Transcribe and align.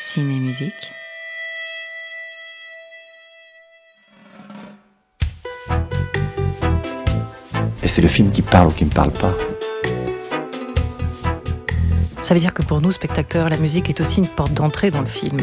Ciné-musique. 0.00 0.92
Et 7.82 7.88
c'est 7.88 8.00
le 8.00 8.06
film 8.06 8.30
qui 8.30 8.42
parle 8.42 8.68
ou 8.68 8.70
qui 8.70 8.84
ne 8.84 8.90
parle 8.90 9.10
pas. 9.10 9.34
Ça 12.22 12.32
veut 12.32 12.38
dire 12.38 12.54
que 12.54 12.62
pour 12.62 12.80
nous, 12.80 12.92
spectateurs, 12.92 13.48
la 13.48 13.56
musique 13.56 13.90
est 13.90 14.00
aussi 14.00 14.20
une 14.20 14.28
porte 14.28 14.54
d'entrée 14.54 14.92
dans 14.92 15.00
le 15.00 15.06
film. 15.06 15.38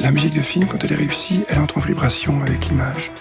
La 0.00 0.10
musique 0.10 0.34
de 0.34 0.40
film, 0.40 0.66
quand 0.66 0.82
elle 0.82 0.92
est 0.92 0.96
réussie, 0.96 1.44
elle 1.48 1.58
entre 1.58 1.76
en 1.76 1.82
vibration 1.82 2.40
avec 2.40 2.66
l'image. 2.68 3.12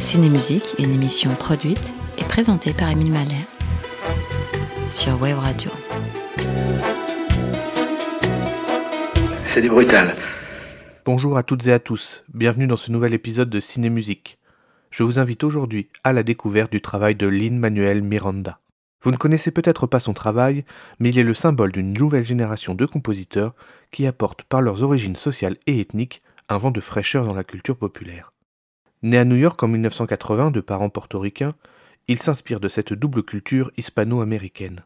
Ciné-musique, 0.00 0.74
une 0.80 0.92
émission 0.92 1.32
produite 1.36 1.94
et 2.18 2.24
présentée 2.24 2.72
par 2.72 2.90
Émile 2.90 3.12
Malher 3.12 3.46
sur 4.90 5.20
Wave 5.22 5.38
Radio. 5.38 5.70
C'est 9.54 9.62
du 9.62 9.70
brutal. 9.70 10.14
Bonjour 11.06 11.38
à 11.38 11.42
toutes 11.42 11.66
et 11.66 11.72
à 11.72 11.78
tous, 11.78 12.22
bienvenue 12.34 12.66
dans 12.66 12.76
ce 12.76 12.92
nouvel 12.92 13.14
épisode 13.14 13.48
de 13.48 13.60
Ciné 13.60 13.88
Musique. 13.88 14.38
Je 14.90 15.02
vous 15.02 15.18
invite 15.18 15.42
aujourd'hui 15.42 15.88
à 16.04 16.12
la 16.12 16.22
découverte 16.22 16.70
du 16.70 16.82
travail 16.82 17.14
de 17.14 17.26
Lin-Manuel 17.26 18.02
Miranda. 18.02 18.60
Vous 19.02 19.10
ne 19.10 19.16
connaissez 19.16 19.50
peut-être 19.50 19.86
pas 19.86 20.00
son 20.00 20.12
travail, 20.12 20.64
mais 20.98 21.08
il 21.08 21.18
est 21.18 21.24
le 21.24 21.32
symbole 21.32 21.72
d'une 21.72 21.94
nouvelle 21.94 22.26
génération 22.26 22.74
de 22.74 22.84
compositeurs 22.84 23.54
qui 23.90 24.06
apportent 24.06 24.42
par 24.42 24.60
leurs 24.60 24.82
origines 24.82 25.16
sociales 25.16 25.56
et 25.66 25.80
ethniques 25.80 26.20
un 26.50 26.58
vent 26.58 26.70
de 26.70 26.80
fraîcheur 26.80 27.24
dans 27.24 27.34
la 27.34 27.44
culture 27.44 27.78
populaire. 27.78 28.34
Né 29.02 29.16
à 29.16 29.24
New 29.24 29.36
York 29.36 29.62
en 29.62 29.68
1980 29.68 30.50
de 30.50 30.60
parents 30.60 30.90
portoricains, 30.90 31.54
il 32.06 32.20
s'inspire 32.20 32.60
de 32.60 32.68
cette 32.68 32.92
double 32.92 33.22
culture 33.22 33.70
hispano-américaine. 33.78 34.80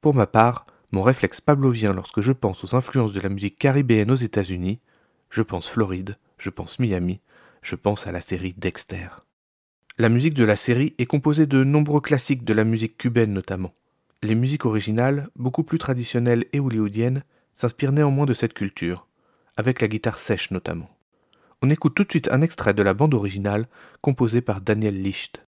Pour 0.00 0.14
ma 0.14 0.26
part, 0.26 0.66
mon 0.92 1.02
réflexe 1.02 1.40
pavlovien 1.40 1.92
lorsque 1.92 2.20
je 2.20 2.32
pense 2.32 2.64
aux 2.64 2.74
influences 2.74 3.12
de 3.12 3.20
la 3.20 3.28
musique 3.28 3.58
caribéenne 3.58 4.10
aux 4.10 4.16
États-Unis, 4.16 4.80
je 5.30 5.42
pense 5.42 5.68
Floride, 5.68 6.16
je 6.38 6.50
pense 6.50 6.78
Miami, 6.78 7.20
je 7.62 7.74
pense 7.74 8.06
à 8.06 8.12
la 8.12 8.20
série 8.20 8.54
Dexter. 8.56 9.08
La 9.98 10.08
musique 10.08 10.34
de 10.34 10.44
la 10.44 10.56
série 10.56 10.94
est 10.98 11.06
composée 11.06 11.46
de 11.46 11.64
nombreux 11.64 12.00
classiques 12.00 12.44
de 12.44 12.54
la 12.54 12.64
musique 12.64 12.96
cubaine 12.96 13.32
notamment. 13.32 13.74
Les 14.22 14.34
musiques 14.34 14.64
originales, 14.64 15.28
beaucoup 15.36 15.62
plus 15.62 15.78
traditionnelles 15.78 16.46
et 16.52 16.60
hollywoodiennes, 16.60 17.24
s'inspirent 17.54 17.92
néanmoins 17.92 18.26
de 18.26 18.32
cette 18.32 18.54
culture, 18.54 19.06
avec 19.56 19.80
la 19.80 19.88
guitare 19.88 20.18
sèche 20.18 20.50
notamment. 20.50 20.88
On 21.60 21.70
écoute 21.70 21.94
tout 21.94 22.04
de 22.04 22.10
suite 22.10 22.30
un 22.30 22.40
extrait 22.40 22.74
de 22.74 22.82
la 22.82 22.94
bande 22.94 23.14
originale 23.14 23.66
composée 24.00 24.40
par 24.40 24.60
Daniel 24.60 25.02
Licht. 25.02 25.44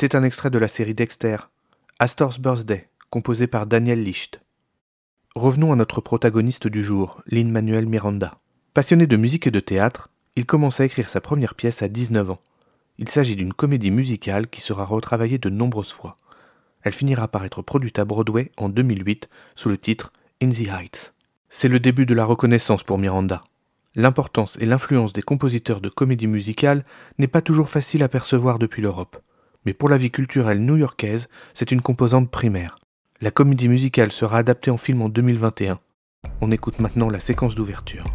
C'était 0.00 0.14
un 0.14 0.22
extrait 0.22 0.50
de 0.50 0.60
la 0.60 0.68
série 0.68 0.94
Dexter, 0.94 1.38
Astor's 1.98 2.38
Birthday, 2.38 2.88
composé 3.10 3.48
par 3.48 3.66
Daniel 3.66 4.00
Licht. 4.00 4.40
Revenons 5.34 5.72
à 5.72 5.74
notre 5.74 6.00
protagoniste 6.00 6.68
du 6.68 6.84
jour, 6.84 7.20
Lin-Manuel 7.26 7.88
Miranda. 7.88 8.38
Passionné 8.74 9.08
de 9.08 9.16
musique 9.16 9.48
et 9.48 9.50
de 9.50 9.58
théâtre, 9.58 10.08
il 10.36 10.46
commence 10.46 10.78
à 10.78 10.84
écrire 10.84 11.08
sa 11.08 11.20
première 11.20 11.56
pièce 11.56 11.82
à 11.82 11.88
19 11.88 12.30
ans. 12.30 12.38
Il 12.98 13.08
s'agit 13.08 13.34
d'une 13.34 13.52
comédie 13.52 13.90
musicale 13.90 14.46
qui 14.46 14.60
sera 14.60 14.84
retravaillée 14.84 15.38
de 15.38 15.50
nombreuses 15.50 15.90
fois. 15.90 16.16
Elle 16.84 16.94
finira 16.94 17.26
par 17.26 17.44
être 17.44 17.62
produite 17.62 17.98
à 17.98 18.04
Broadway 18.04 18.52
en 18.56 18.68
2008 18.68 19.28
sous 19.56 19.68
le 19.68 19.78
titre 19.78 20.12
In 20.40 20.50
the 20.50 20.68
Heights. 20.68 21.12
C'est 21.48 21.66
le 21.66 21.80
début 21.80 22.06
de 22.06 22.14
la 22.14 22.24
reconnaissance 22.24 22.84
pour 22.84 22.98
Miranda. 22.98 23.42
L'importance 23.96 24.58
et 24.60 24.66
l'influence 24.66 25.12
des 25.12 25.22
compositeurs 25.22 25.80
de 25.80 25.88
comédie 25.88 26.28
musicale 26.28 26.84
n'est 27.18 27.26
pas 27.26 27.42
toujours 27.42 27.68
facile 27.68 28.04
à 28.04 28.08
percevoir 28.08 28.60
depuis 28.60 28.80
l'Europe 28.80 29.18
mais 29.68 29.74
pour 29.74 29.90
la 29.90 29.98
vie 29.98 30.10
culturelle 30.10 30.64
new-yorkaise, 30.64 31.28
c'est 31.52 31.72
une 31.72 31.82
composante 31.82 32.30
primaire. 32.30 32.78
La 33.20 33.30
comédie 33.30 33.68
musicale 33.68 34.12
sera 34.12 34.38
adaptée 34.38 34.70
en 34.70 34.78
film 34.78 35.02
en 35.02 35.10
2021. 35.10 35.78
On 36.40 36.50
écoute 36.50 36.78
maintenant 36.78 37.10
la 37.10 37.20
séquence 37.20 37.54
d'ouverture. 37.54 38.06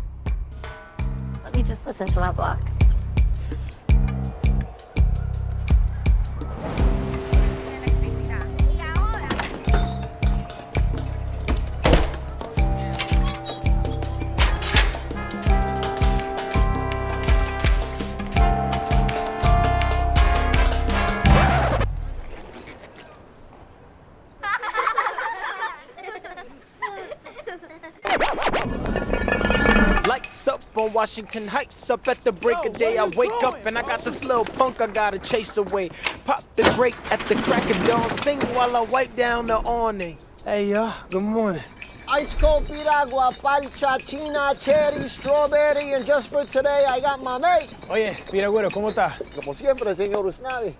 Washington 31.03 31.49
Heights. 31.49 31.89
Up 31.89 32.07
at 32.07 32.23
the 32.23 32.31
break 32.31 32.63
of 32.65 32.77
day, 32.77 32.97
I 32.97 33.03
wake 33.03 33.43
up 33.43 33.65
and 33.65 33.77
I 33.77 33.81
got 33.81 34.05
this 34.05 34.23
little 34.23 34.45
punk 34.45 34.79
I 34.79 34.87
gotta 34.87 35.19
chase 35.19 35.57
away. 35.57 35.89
Pop 36.23 36.43
the 36.55 36.63
brake 36.77 36.95
at 37.11 37.19
the 37.27 37.35
crack 37.43 37.69
of 37.69 37.85
dawn, 37.85 38.09
sing 38.09 38.39
while 38.55 38.77
I 38.77 38.79
wipe 38.79 39.13
down 39.17 39.47
the 39.47 39.57
awning. 39.57 40.17
Hey, 40.45 40.69
y'all, 40.69 40.93
good 41.09 41.23
morning. 41.23 41.61
Ice 42.07 42.33
cold 42.35 42.65
piragua, 42.67 43.33
parcha, 43.41 43.97
china, 43.99 44.53
cherry, 44.61 45.09
strawberry, 45.09 45.91
and 45.91 46.05
just 46.05 46.29
for 46.29 46.45
today 46.45 46.85
I 46.87 47.01
got 47.01 47.19
mamey. 47.21 47.67
Oye, 47.89 48.15
piragüero, 48.31 48.71
¿cómo 48.71 48.87
está? 48.87 49.11
Como 49.35 49.53
siempre, 49.53 49.93
señor 49.95 50.25
Usnavi. 50.25 50.73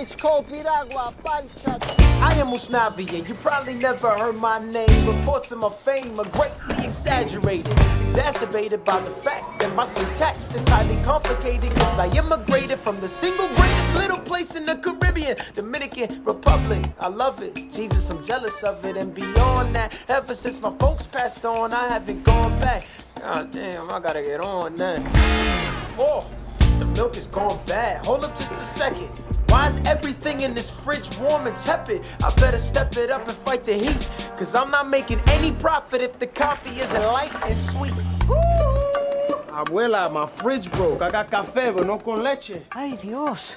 Ice 0.00 0.16
cold 0.16 0.44
piragua, 0.48 1.14
parcha. 1.22 1.91
I 2.32 2.36
am 2.36 2.46
Usnavi, 2.46 3.28
you 3.28 3.34
probably 3.34 3.74
never 3.74 4.08
heard 4.08 4.36
my 4.36 4.58
name. 4.58 5.06
Reports 5.06 5.52
of 5.52 5.58
my 5.58 5.68
fame 5.68 6.18
are 6.18 6.24
greatly 6.30 6.82
exaggerated, 6.82 7.78
exacerbated 8.00 8.86
by 8.86 9.00
the 9.00 9.10
fact 9.10 9.60
that 9.60 9.74
my 9.74 9.84
syntax 9.84 10.54
is 10.54 10.66
highly 10.66 10.96
complicated. 11.04 11.70
Cause 11.74 11.98
I 11.98 12.08
immigrated 12.16 12.78
from 12.78 12.98
the 13.00 13.06
single 13.08 13.48
greatest 13.48 13.94
little 13.96 14.18
place 14.18 14.56
in 14.56 14.64
the 14.64 14.76
Caribbean, 14.76 15.36
Dominican 15.52 16.24
Republic. 16.24 16.82
I 16.98 17.08
love 17.08 17.42
it. 17.42 17.54
Jesus, 17.70 18.08
I'm 18.08 18.24
jealous 18.24 18.62
of 18.62 18.82
it. 18.86 18.96
And 18.96 19.14
beyond 19.14 19.74
that, 19.74 19.94
ever 20.08 20.32
since 20.32 20.58
my 20.58 20.74
folks 20.78 21.06
passed 21.06 21.44
on, 21.44 21.74
I 21.74 21.86
haven't 21.88 22.24
gone 22.24 22.58
back. 22.58 22.86
God 23.20 23.52
damn, 23.52 23.90
I 23.90 24.00
gotta 24.00 24.22
get 24.22 24.40
on 24.40 24.74
that. 24.76 25.04
The 25.98 26.24
milk 26.94 27.16
is 27.16 27.26
gone 27.26 27.58
bad. 27.66 28.04
Hold 28.06 28.24
up 28.24 28.36
just 28.36 28.52
a 28.52 28.64
second. 28.64 29.08
Why 29.48 29.68
is 29.68 29.76
everything 29.86 30.40
in 30.40 30.54
this 30.54 30.70
fridge 30.70 31.08
warm 31.18 31.46
and 31.46 31.56
tepid? 31.56 32.02
I 32.22 32.34
better 32.36 32.58
step 32.58 32.96
it 32.96 33.10
up 33.10 33.26
and 33.28 33.36
fight 33.38 33.64
the 33.64 33.74
heat. 33.74 34.08
Cause 34.36 34.54
I'm 34.54 34.70
not 34.70 34.88
making 34.88 35.20
any 35.28 35.52
profit 35.52 36.00
if 36.00 36.18
the 36.18 36.26
coffee 36.26 36.80
isn't 36.80 37.02
light 37.02 37.34
and 37.44 37.56
sweet. 37.56 37.92
Abuela, 39.52 40.10
my 40.10 40.26
fridge 40.26 40.70
broke. 40.72 41.02
I 41.02 41.10
got 41.10 41.30
café, 41.30 41.74
but 41.74 41.86
no 41.86 41.98
con 41.98 42.22
leche. 42.22 42.62
Ay, 42.72 42.96
Dios. 43.02 43.52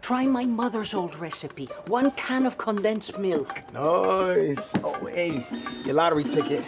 Try 0.00 0.26
my 0.26 0.44
mother's 0.44 0.94
old 0.94 1.16
recipe. 1.16 1.66
One 1.86 2.10
can 2.12 2.46
of 2.46 2.56
condensed 2.58 3.18
milk. 3.18 3.62
Nice. 3.72 4.72
Oh, 4.82 4.94
hey, 5.06 5.46
your 5.84 5.94
lottery 5.94 6.24
ticket. 6.24 6.64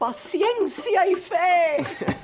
Paciencia 0.00 1.06
y 1.06 1.14
fe. 1.14 2.14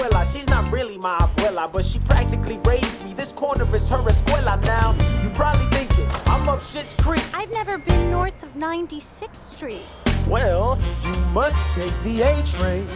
Abuela. 0.00 0.32
She's 0.32 0.48
not 0.48 0.70
really 0.72 0.98
my 0.98 1.18
abuela, 1.18 1.70
but 1.70 1.84
she 1.84 1.98
practically 1.98 2.58
raised 2.64 3.04
me. 3.04 3.12
This 3.14 3.32
corner 3.32 3.68
is 3.76 3.88
her 3.88 3.98
escuela 3.98 4.62
now. 4.64 4.92
You 5.22 5.30
probably 5.30 5.66
thinking 5.76 6.06
I'm 6.26 6.48
up 6.48 6.62
Shit's 6.62 6.94
Creek. 6.94 7.22
I've 7.34 7.52
never 7.52 7.78
been 7.78 8.10
north 8.10 8.42
of 8.42 8.54
96th 8.54 9.40
Street. 9.40 9.84
Well, 10.28 10.78
you 11.04 11.12
must 11.32 11.58
take 11.72 11.92
the 12.02 12.22
A 12.22 12.42
train. 12.44 12.86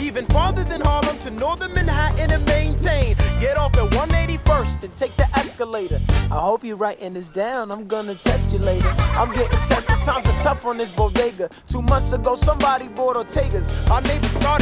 Even 0.00 0.26
farther 0.26 0.62
than 0.62 0.80
Harlem 0.82 1.18
to 1.20 1.30
northern 1.30 1.72
Manhattan 1.72 2.30
and 2.30 2.44
maintain. 2.44 3.16
Get 3.40 3.56
off 3.56 3.74
at 3.76 3.90
181st 3.92 4.84
and 4.84 4.94
take 4.94 5.12
the 5.12 5.26
escalator. 5.34 5.98
I 6.30 6.38
hope 6.38 6.62
you're 6.64 6.76
writing 6.76 7.14
this 7.14 7.30
down. 7.30 7.72
I'm 7.72 7.86
gonna 7.86 8.14
test 8.14 8.52
you 8.52 8.58
later. 8.58 8.92
I'm 9.16 9.32
getting 9.32 9.58
tested. 9.60 10.00
Times 10.02 10.26
are 10.26 10.42
tough 10.42 10.66
on 10.66 10.78
this 10.78 10.94
bodega. 10.94 11.48
Two 11.66 11.82
months 11.82 12.12
ago, 12.12 12.34
somebody 12.34 12.88
bought 12.88 13.16
Ortega's. 13.16 13.88
Our 13.88 14.02
neighbors 14.02 14.30
started 14.32 14.61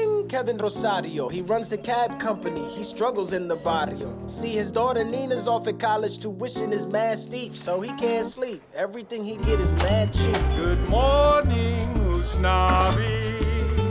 Kevin 0.41 0.57
Rosario. 0.57 1.29
He 1.29 1.43
runs 1.43 1.69
the 1.69 1.77
cab 1.77 2.19
company. 2.19 2.67
He 2.69 2.81
struggles 2.81 3.31
in 3.31 3.47
the 3.47 3.55
barrio. 3.57 4.11
See, 4.25 4.49
his 4.49 4.71
daughter 4.71 5.03
Nina's 5.03 5.47
off 5.47 5.67
at 5.67 5.77
college. 5.77 6.17
Tuition 6.17 6.73
is 6.73 6.87
mad 6.87 7.19
steep, 7.19 7.55
so 7.55 7.79
he 7.79 7.91
can't 7.91 8.25
sleep. 8.25 8.63
Everything 8.73 9.23
he 9.23 9.37
get 9.37 9.59
is 9.59 9.71
mad 9.73 10.11
cheap. 10.11 10.33
Good 10.55 10.79
morning, 10.89 11.93
Usnavi. 12.15 13.20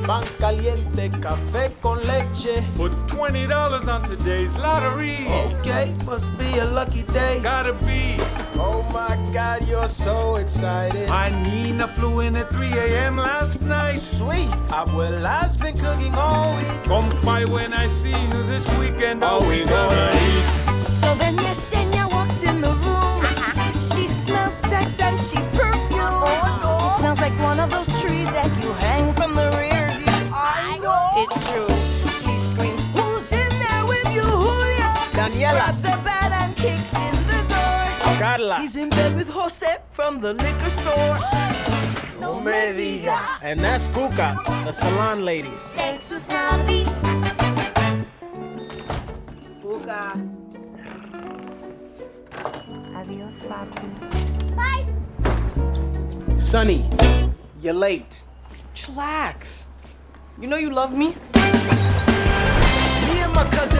Pan 0.06 0.24
caliente, 0.38 1.10
café 1.20 1.70
con 1.82 1.98
leche. 2.06 2.62
Put 2.76 2.92
$20 3.08 3.88
on 3.88 4.02
today's 4.02 4.54
lottery. 4.56 5.26
Okay, 5.28 5.94
must 6.04 6.26
be 6.38 6.58
a 6.58 6.64
lucky 6.64 7.02
day. 7.12 7.40
Gotta 7.42 7.72
be. 7.84 8.16
Oh 8.54 8.82
my 8.92 9.16
God, 9.32 9.66
you're 9.68 9.88
so 9.88 10.36
excited. 10.36 11.08
My 11.08 11.28
Nina 11.44 11.88
flew 11.88 12.20
in 12.20 12.36
at 12.36 12.48
3 12.50 12.68
a.m. 12.72 13.16
last 13.16 13.60
night. 13.62 14.00
Sweet. 14.00 14.48
Abuela's 14.70 15.56
been 15.56 15.76
cooking 15.76 16.14
all 16.14 16.56
week. 16.56 16.66
Come 16.84 17.08
by 17.24 17.44
when 17.44 17.72
I 17.72 17.88
see 17.88 18.10
you 18.10 18.42
this 18.46 18.66
weekend, 18.78 19.22
are 19.22 19.40
we 19.46 19.64
gonna 19.64 20.10
eat? 20.14 20.69
Door. 38.50 38.60
He's 38.60 38.76
in 38.76 38.90
bed 38.90 39.16
with 39.16 39.28
Jose 39.28 39.78
from 39.92 40.20
the 40.20 40.34
liquor 40.34 40.70
store. 40.70 41.18
No 42.20 42.40
me 42.40 42.52
diga. 42.52 43.18
And 43.42 43.60
that's 43.60 43.86
Cuca, 43.88 44.34
the 44.64 44.72
salon 44.72 45.24
ladies. 45.24 45.62
Thanks, 45.74 46.12
Usnavi. 46.12 46.84
Buga. 49.62 50.02
Adios, 52.96 53.40
papi. 53.50 53.86
Bye. 54.56 54.84
Sonny, 56.40 56.84
you're 57.62 57.74
late. 57.74 58.22
Chillax. 58.74 59.68
You 60.40 60.48
know 60.48 60.56
you 60.56 60.70
love 60.70 60.96
me? 60.96 61.08
Me 61.08 61.14
and 63.24 63.32
my 63.34 63.44
cousin 63.50 63.79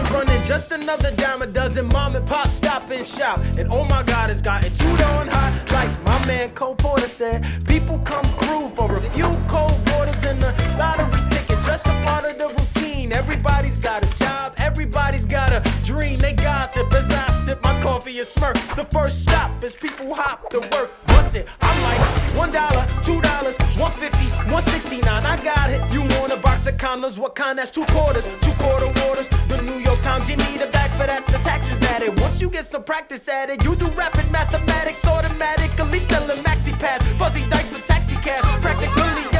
just 0.51 0.73
another 0.73 1.11
dime 1.15 1.41
a 1.41 1.47
dozen. 1.47 1.87
Mom 1.93 2.13
and 2.13 2.27
pop 2.27 2.49
stop 2.49 2.89
and 2.89 3.07
shop. 3.07 3.37
And 3.57 3.69
oh 3.71 3.85
my 3.85 4.03
god, 4.03 4.29
it's 4.29 4.41
gotten 4.41 4.69
too 4.73 4.97
darn 4.97 5.29
hot. 5.29 5.53
Like 5.71 5.91
my 6.03 6.25
man 6.25 6.49
Cole 6.49 6.75
Porter 6.75 7.07
said, 7.07 7.45
people 7.65 7.99
come 7.99 8.25
through 8.39 8.67
for 8.75 8.93
a 8.93 9.09
few 9.11 9.31
cold 9.47 9.79
waters 9.91 10.21
and 10.25 10.41
the 10.41 10.51
lottery 10.77 11.21
ticket. 11.29 11.57
Just 11.65 11.87
a 11.87 11.95
part 12.03 12.25
of 12.25 12.37
the 12.37 12.49
routine. 12.49 13.13
Everybody's 13.13 13.79
got 13.79 14.03
a 14.03 14.20
everybody's 14.61 15.25
got 15.25 15.51
a 15.51 15.61
dream. 15.83 16.19
They 16.19 16.33
gossip 16.33 16.93
as 16.93 17.09
I 17.09 17.27
sip 17.45 17.61
my 17.63 17.81
coffee 17.81 18.19
and 18.19 18.27
smirk. 18.27 18.55
The 18.75 18.85
first 18.91 19.23
stop 19.23 19.63
is 19.63 19.75
people 19.75 20.13
hop 20.13 20.49
to 20.51 20.59
work. 20.59 20.91
What's 21.07 21.35
it? 21.35 21.47
I'm 21.61 21.83
like 21.83 21.99
one 22.37 22.51
dollar, 22.51 22.85
two 23.03 23.19
dollars, 23.21 23.57
one 23.77 23.91
fifty, 23.91 24.27
one 24.51 24.63
sixty 24.63 25.01
nine. 25.01 25.25
I 25.25 25.41
got 25.43 25.69
it. 25.69 25.81
You 25.91 26.01
want 26.01 26.31
a 26.31 26.37
box 26.37 26.67
of 26.67 26.77
condoms? 26.77 27.17
What 27.17 27.35
kind? 27.35 27.57
That's 27.57 27.71
two 27.71 27.85
quarters, 27.85 28.25
two 28.41 28.53
quarter 28.53 28.87
waters. 29.01 29.27
The 29.47 29.61
New 29.63 29.79
York 29.79 29.99
Times, 30.01 30.29
you 30.29 30.37
need 30.37 30.61
a 30.61 30.69
bag 30.71 30.91
for 30.91 31.07
that. 31.07 31.25
The 31.27 31.39
taxes 31.39 31.81
added. 31.83 32.19
Once 32.19 32.41
you 32.41 32.49
get 32.49 32.65
some 32.65 32.83
practice 32.83 33.27
at 33.27 33.49
it, 33.49 33.63
you 33.63 33.75
do 33.75 33.87
rapid 33.89 34.31
mathematics 34.31 35.05
automatically. 35.05 35.99
Selling 35.99 36.43
maxi 36.43 36.73
pass, 36.79 37.01
fuzzy 37.13 37.47
dice 37.49 37.67
for 37.69 37.81
taxi 37.81 38.15
cash. 38.17 38.41
Practically 38.61 39.30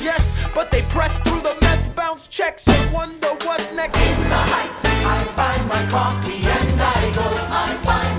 yes, 0.00 0.34
but 0.54 0.70
they 0.70 0.82
press 0.82 1.16
through 1.18 1.40
the 1.40 1.56
mess, 1.60 1.88
bounce 1.88 2.26
checks, 2.26 2.66
and 2.68 2.92
wonder 2.92 3.28
what's 3.44 3.72
next. 3.72 3.96
In 3.96 4.28
the 4.28 4.42
heights, 4.52 4.84
I 4.84 5.18
find 5.38 5.68
my 5.68 5.86
coffee 5.90 6.44
and 6.46 6.80
I 6.80 7.12
go. 7.12 7.22
I 7.22 7.66
find 7.84 8.13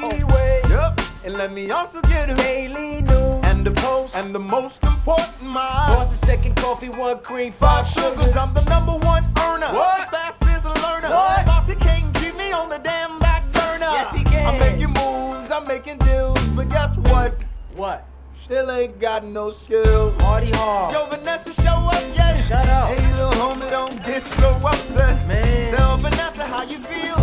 Milky 0.00 0.24
Way. 0.24 0.60
Yep. 0.68 1.00
And 1.24 1.34
let 1.34 1.52
me 1.52 1.70
also 1.70 2.00
get 2.02 2.30
a 2.30 2.34
Daily 2.34 3.02
News. 3.02 3.44
And 3.44 3.64
the 3.64 3.72
Post. 3.72 4.16
And 4.16 4.34
the 4.34 4.38
most 4.38 4.84
important 4.84 5.42
mile. 5.42 5.96
Boss 5.96 6.12
is 6.12 6.20
second 6.20 6.56
coffee, 6.56 6.88
one 6.88 7.18
cream, 7.20 7.52
five, 7.52 7.86
sugars. 7.86 8.36
I'm 8.36 8.54
the 8.54 8.62
number 8.64 8.92
one 8.92 9.24
earner. 9.40 9.66
What? 9.66 10.06
The 10.06 10.16
fastest 10.16 10.64
learner. 10.64 11.08
What? 11.08 11.46
Boss, 11.46 11.68
he 11.68 11.74
can't 11.74 12.14
keep 12.14 12.36
me 12.36 12.52
on 12.52 12.68
the 12.68 12.78
damn 12.78 13.18
back 13.18 13.44
burner. 13.52 13.90
Yes, 13.92 14.14
he 14.14 14.24
can. 14.24 14.46
I'm 14.46 14.58
making 14.58 14.90
moves, 14.90 15.50
I'm 15.50 15.66
making 15.66 15.98
deals. 15.98 16.38
But 16.50 16.68
guess 16.68 16.96
what? 16.96 17.44
What? 17.74 18.06
Still 18.34 18.70
ain't 18.70 18.98
got 18.98 19.24
no 19.24 19.50
skills. 19.50 20.14
Party 20.22 20.50
hard. 20.52 20.92
Yo, 20.92 21.06
Vanessa, 21.06 21.52
show 21.52 21.70
up 21.70 22.04
yet? 22.14 22.40
Shut 22.46 22.66
up. 22.68 22.88
Hey, 22.88 23.12
little 23.16 23.32
homie, 23.32 23.68
don't 23.68 24.02
get 24.06 24.24
so 24.24 24.48
upset. 24.64 25.26
Man. 25.26 25.74
Tell 25.74 25.96
Vanessa 25.98 26.44
how 26.46 26.62
you 26.62 26.78
feel. 26.78 27.16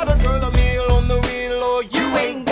The 0.00 0.14
girl 0.22 0.42
a 0.42 0.50
you 1.82 2.16
ain't 2.18 2.49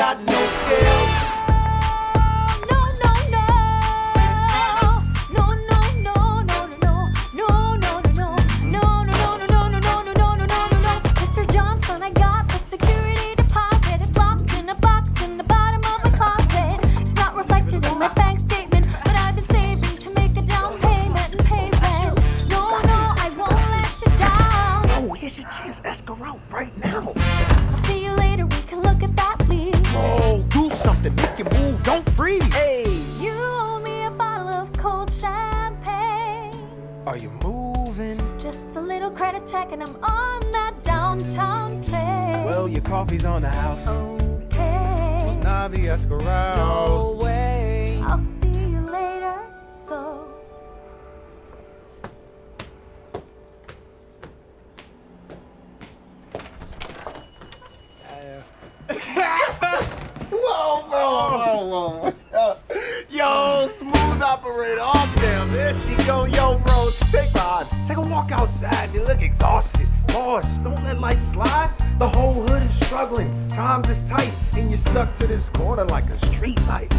Yo, 63.11 63.71
smooth 63.79 64.21
operator. 64.21 64.83
Oh, 64.83 65.13
damn, 65.17 65.51
there 65.51 65.73
she 65.73 65.97
go. 66.05 66.27
Yo, 66.27 66.59
bro, 66.59 66.91
take 67.11 67.35
on. 67.43 67.67
Take 67.87 67.97
a 67.97 68.03
walk 68.03 68.33
outside. 68.33 68.93
You 68.93 69.03
look 69.05 69.23
exhausted. 69.23 69.89
Boss, 70.09 70.59
don't 70.59 70.85
let 70.85 71.01
life 71.01 71.23
slide. 71.23 71.71
The 71.99 72.07
whole 72.07 72.35
hood 72.35 72.63
is 72.63 72.87
struggling. 72.87 73.49
Times 73.49 73.89
is 73.89 74.07
tight, 74.07 74.35
and 74.59 74.69
you're 74.69 74.77
stuck 74.77 75.15
to 75.15 75.27
this 75.27 75.49
corner 75.49 75.87
like 75.87 76.05
a 76.11 76.19
street 76.27 76.61
light. 76.67 76.93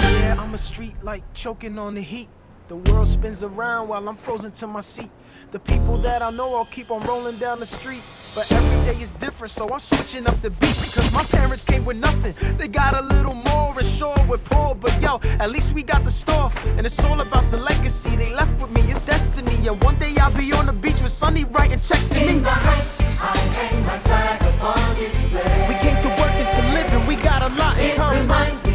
Yeah, 0.00 0.36
I'm 0.36 0.52
a 0.52 0.58
street 0.58 0.96
light 1.04 1.22
choking 1.32 1.78
on 1.78 1.94
the 1.94 2.02
heat. 2.02 2.28
The 2.66 2.76
world 2.76 3.06
spins 3.06 3.42
around 3.42 3.88
while 3.88 4.08
I'm 4.08 4.16
frozen 4.16 4.50
to 4.52 4.66
my 4.66 4.80
seat. 4.80 5.10
The 5.52 5.58
people 5.58 5.98
that 5.98 6.22
I 6.22 6.30
know 6.30 6.54
all 6.54 6.64
keep 6.64 6.90
on 6.90 7.06
rolling 7.06 7.36
down 7.36 7.60
the 7.60 7.66
street. 7.66 8.00
But 8.34 8.50
every 8.50 8.94
day 8.94 9.02
is 9.02 9.10
different, 9.20 9.50
so 9.52 9.68
I'm 9.68 9.78
switching 9.78 10.26
up 10.26 10.40
the 10.40 10.48
beat. 10.48 10.76
Because 10.80 11.12
my 11.12 11.22
parents 11.24 11.62
came 11.62 11.84
with 11.84 11.98
nothing. 11.98 12.34
They 12.56 12.68
got 12.68 12.94
a 12.94 13.02
little 13.02 13.34
more 13.34 13.78
and 13.78 13.86
sure 13.86 14.16
with 14.26 14.42
poor. 14.46 14.74
But 14.74 14.98
yo, 15.02 15.20
at 15.38 15.50
least 15.50 15.74
we 15.74 15.82
got 15.82 16.04
the 16.04 16.10
store. 16.10 16.50
And 16.78 16.86
it's 16.86 16.98
all 17.04 17.20
about 17.20 17.50
the 17.50 17.58
legacy 17.58 18.16
they 18.16 18.32
left 18.32 18.58
with 18.60 18.70
me. 18.70 18.90
It's 18.90 19.02
destiny. 19.02 19.68
And 19.68 19.84
one 19.84 19.98
day 19.98 20.16
I'll 20.16 20.34
be 20.34 20.50
on 20.54 20.64
the 20.64 20.72
beach 20.72 21.02
with 21.02 21.12
Sonny 21.12 21.44
writing 21.44 21.80
checks 21.80 22.08
to 22.08 22.18
me. 22.18 22.28
In 22.28 22.42
the 22.42 22.50
heights, 22.50 22.98
I 23.20 23.36
hang 23.36 23.86
my 23.86 23.98
flag 23.98 24.42
upon 24.42 24.96
display. 24.96 25.66
We 25.68 25.74
came 25.84 26.00
to 26.00 26.08
work 26.08 26.32
and 26.42 26.50
to 26.56 26.62
live, 26.72 26.92
and 26.94 27.08
we 27.08 27.16
got 27.16 27.42
a 27.42 27.54
lot 27.56 27.76
in 27.76 27.90
It 27.90 27.96
common. 27.96 28.73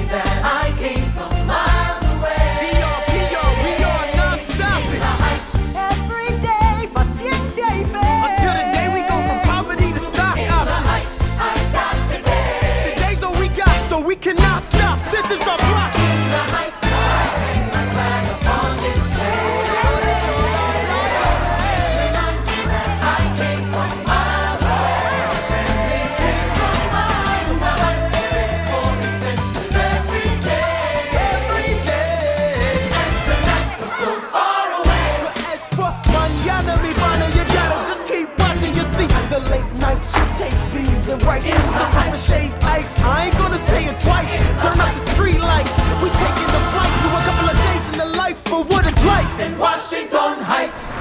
Beans 41.30 41.46
and 41.46 41.56
rice. 41.56 41.58
The 41.58 41.62
syrup 41.62 41.96
and 41.96 42.20
shaved 42.20 42.64
ice. 42.64 43.00
I 43.00 43.26
ain't 43.26 43.38
gonna 43.38 43.58
say 43.58 43.86
it 43.86 43.98
twice. 43.98 44.32
Turn 44.62 44.80
up 44.80 44.94
the 44.94 45.00
street 45.14 45.40
lights. 45.40 45.76
We 46.02 46.10
taking 46.10 46.50
the 46.56 46.64
flight 46.74 46.94
to 47.04 47.10
a 47.16 47.22
couple 47.28 47.50
of 47.50 47.58
days 47.68 47.84
in 47.94 47.98
the 48.00 48.18
life 48.18 48.40
for 48.50 48.64
what 48.64 48.86
it's 48.86 49.04
like. 49.06 49.28
In 49.40 49.58
Washington 49.58 50.44
Heights. 50.44 50.94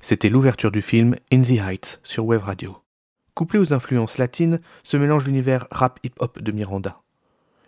C'était 0.00 0.28
l'ouverture 0.28 0.70
du 0.70 0.82
film 0.82 1.16
In 1.32 1.42
the 1.42 1.58
Heights 1.58 1.98
sur 2.02 2.26
Wave 2.26 2.44
Radio. 2.44 2.76
Couplé 3.34 3.58
aux 3.58 3.72
influences 3.72 4.18
latines, 4.18 4.60
se 4.82 4.96
mélange 4.96 5.24
l'univers 5.24 5.66
rap 5.70 5.98
hip-hop 6.04 6.40
de 6.40 6.52
Miranda. 6.52 7.00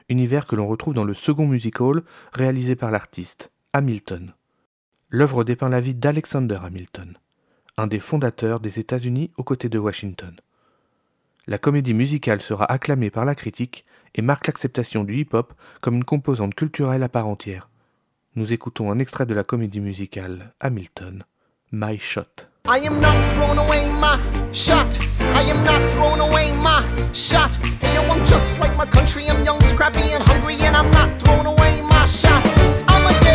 Univers 0.09 0.47
que 0.47 0.55
l'on 0.55 0.69
retrouve 0.69 0.95
dans 0.95 1.05
le 1.05 1.15
second 1.15 1.47
musical 1.47 2.03
réalisé 2.33 2.77
par 2.77 2.91
l'artiste, 2.91 3.51
Hamilton. 3.73 4.35
L'œuvre 5.09 5.45
dépeint 5.45 5.71
la 5.71 5.81
vie 5.81 5.95
d'Alexander 5.95 6.59
Hamilton, 6.63 7.17
un 7.79 7.87
des 7.87 8.01
fondateurs 8.01 8.61
des 8.61 8.79
États-Unis 8.79 9.31
aux 9.37 9.45
côtés 9.45 9.69
de 9.69 9.79
Washington. 9.79 10.35
La 11.47 11.59
comédie 11.59 11.95
musicale 11.95 12.41
sera 12.41 12.65
acclamée 12.65 13.11
par 13.11 13.25
la 13.25 13.35
critique 13.35 13.85
et 14.15 14.23
marque 14.23 14.47
l'acceptation 14.47 15.05
du 15.05 15.15
hip-hop 15.17 15.53
comme 15.81 15.97
une 15.97 16.05
composante 16.05 16.55
culturelle 16.55 17.03
à 17.03 17.09
part 17.09 17.29
entière. 17.29 17.69
Nous 18.35 18.53
écoutons 18.53 18.91
un 18.91 18.99
extrait 18.99 19.27
de 19.27 19.35
la 19.35 19.45
comédie 19.45 19.81
musicale 19.81 20.55
Hamilton, 20.61 21.25
My 21.71 21.99
Shot. 21.99 22.49
I 22.69 22.85
am 22.87 23.01
not 23.01 23.15
throwing 23.35 23.59
away 23.59 23.89
my 24.01 24.19
shot. 24.53 24.99
I 25.21 25.49
am 25.49 25.63
not 25.63 25.81
throwing 25.93 26.21
away 26.21 26.53
my 26.61 26.83
shot. 27.13 27.57
Yo, 27.95 28.03
I'm 28.03 28.25
just 28.27 28.59
like 28.59 28.77
my 28.77 28.87
country. 28.87 29.29
I'm 29.29 29.45
young, 29.45 29.61
scrappy, 29.61 30.03
and 30.13 30.23
hungry, 30.25 30.57
and 30.63 30.77
I'm 30.77 30.91
not 30.91 31.11
away 31.47 31.83
my 31.83 32.05
shot. 32.07 32.43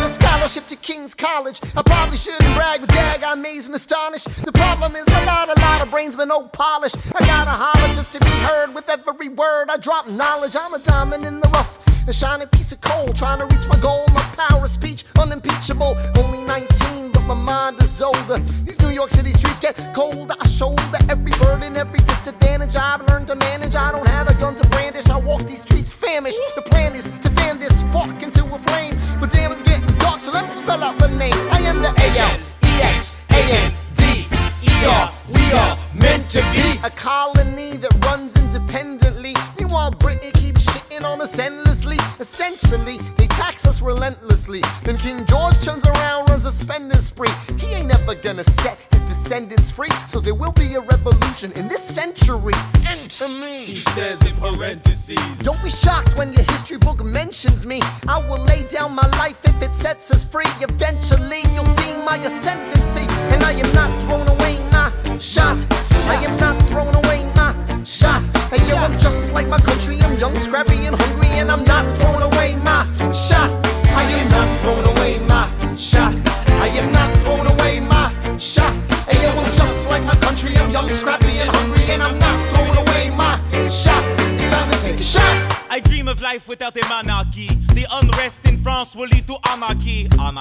Get 0.02 0.10
a 0.10 0.14
scholarship 0.14 0.66
to 0.68 0.76
King's 0.76 1.14
College. 1.14 1.62
I 1.76 1.82
probably 1.84 2.18
shouldn't 2.18 2.56
brag, 2.56 2.82
but 2.82 2.90
dag, 2.90 3.24
I'm 3.24 3.40
amazed 3.40 3.68
and 3.68 3.76
astonished. 3.76 4.28
The 4.44 4.52
problem 4.52 4.96
is 4.96 5.08
I 5.08 5.26
got 5.26 5.56
a 5.56 5.60
lot 5.62 5.82
of 5.84 5.92
brains, 5.92 6.16
but 6.16 6.28
no 6.28 6.44
polish. 6.48 6.94
I 7.16 7.20
gotta 7.26 7.52
holler 7.52 7.88
just 7.94 8.12
to 8.14 8.20
be 8.20 8.32
heard 8.50 8.74
with 8.74 8.90
every 8.90 9.30
word. 9.30 9.70
I 9.70 9.78
drop 9.78 10.10
knowledge. 10.10 10.56
I'm 10.60 10.74
a 10.74 10.80
diamond 10.80 11.26
in 11.26 11.40
the 11.40 11.50
rough. 11.50 11.78
A 12.08 12.14
shining 12.14 12.48
piece 12.48 12.72
of 12.72 12.82
coal, 12.82 13.14
trying 13.14 13.40
to 13.40 13.46
reach 13.46 13.68
my 13.68 13.80
goal. 13.80 14.06
My 14.08 14.22
power 14.36 14.64
of 14.64 14.70
speech, 14.70 15.04
unimpeachable. 15.20 15.96
Only 16.18 16.42
19, 16.42 17.12
but 17.12 17.22
my 17.22 17.36
mind 17.36 17.80
is 17.80 18.02
older. 18.02 18.40
These 18.66 18.80
New 18.82 18.90
York 18.90 19.12
City 19.12 19.32
streets 19.32 19.60
get 19.60 19.76
colder. 19.94 20.36
I 20.40 20.48
shoulder 20.48 20.98
every 21.10 21.32
burden, 21.44 21.78
every 21.78 22.00
disadvantage 22.00 22.76
I've 22.76 23.06
learned 23.08 23.28
to 23.28 23.36
manage. 23.36 23.76
I 23.76 23.92
don't 23.92 24.08
have 24.08 24.28
a 24.28 24.34
gun 24.34 24.56
to 24.56 24.68
brandish. 24.70 25.08
I 25.10 25.20
walk 25.20 25.44
these 25.44 25.62
streets 25.62 25.94
famished. 25.94 26.40
The 26.56 26.64
plan 26.64 26.96
is 26.96 27.08
so 30.32 30.38
let 30.38 30.48
me 30.48 30.54
spell 30.54 30.84
out 30.84 30.98
the 30.98 31.08
name. 31.08 31.34
I 31.34 31.60
am 31.60 31.82
the 31.82 31.90
A 31.90 32.51
Don't 55.40 55.62
be 55.64 55.70
shocked 55.70 56.18
when 56.18 56.34
your 56.34 56.44
history 56.44 56.78
book 56.78 57.04
mentions 57.04 57.66
me. 57.66 57.80
I 58.08 58.26
will 58.28 58.44
lay 58.44 58.64
down 58.68 58.94
my 58.96 59.08
life 59.18 59.44
if 59.44 59.62
it 59.62 59.76
sets 59.76 60.12
us 60.12 60.24
free. 60.24 60.46
Eventually, 60.62 61.44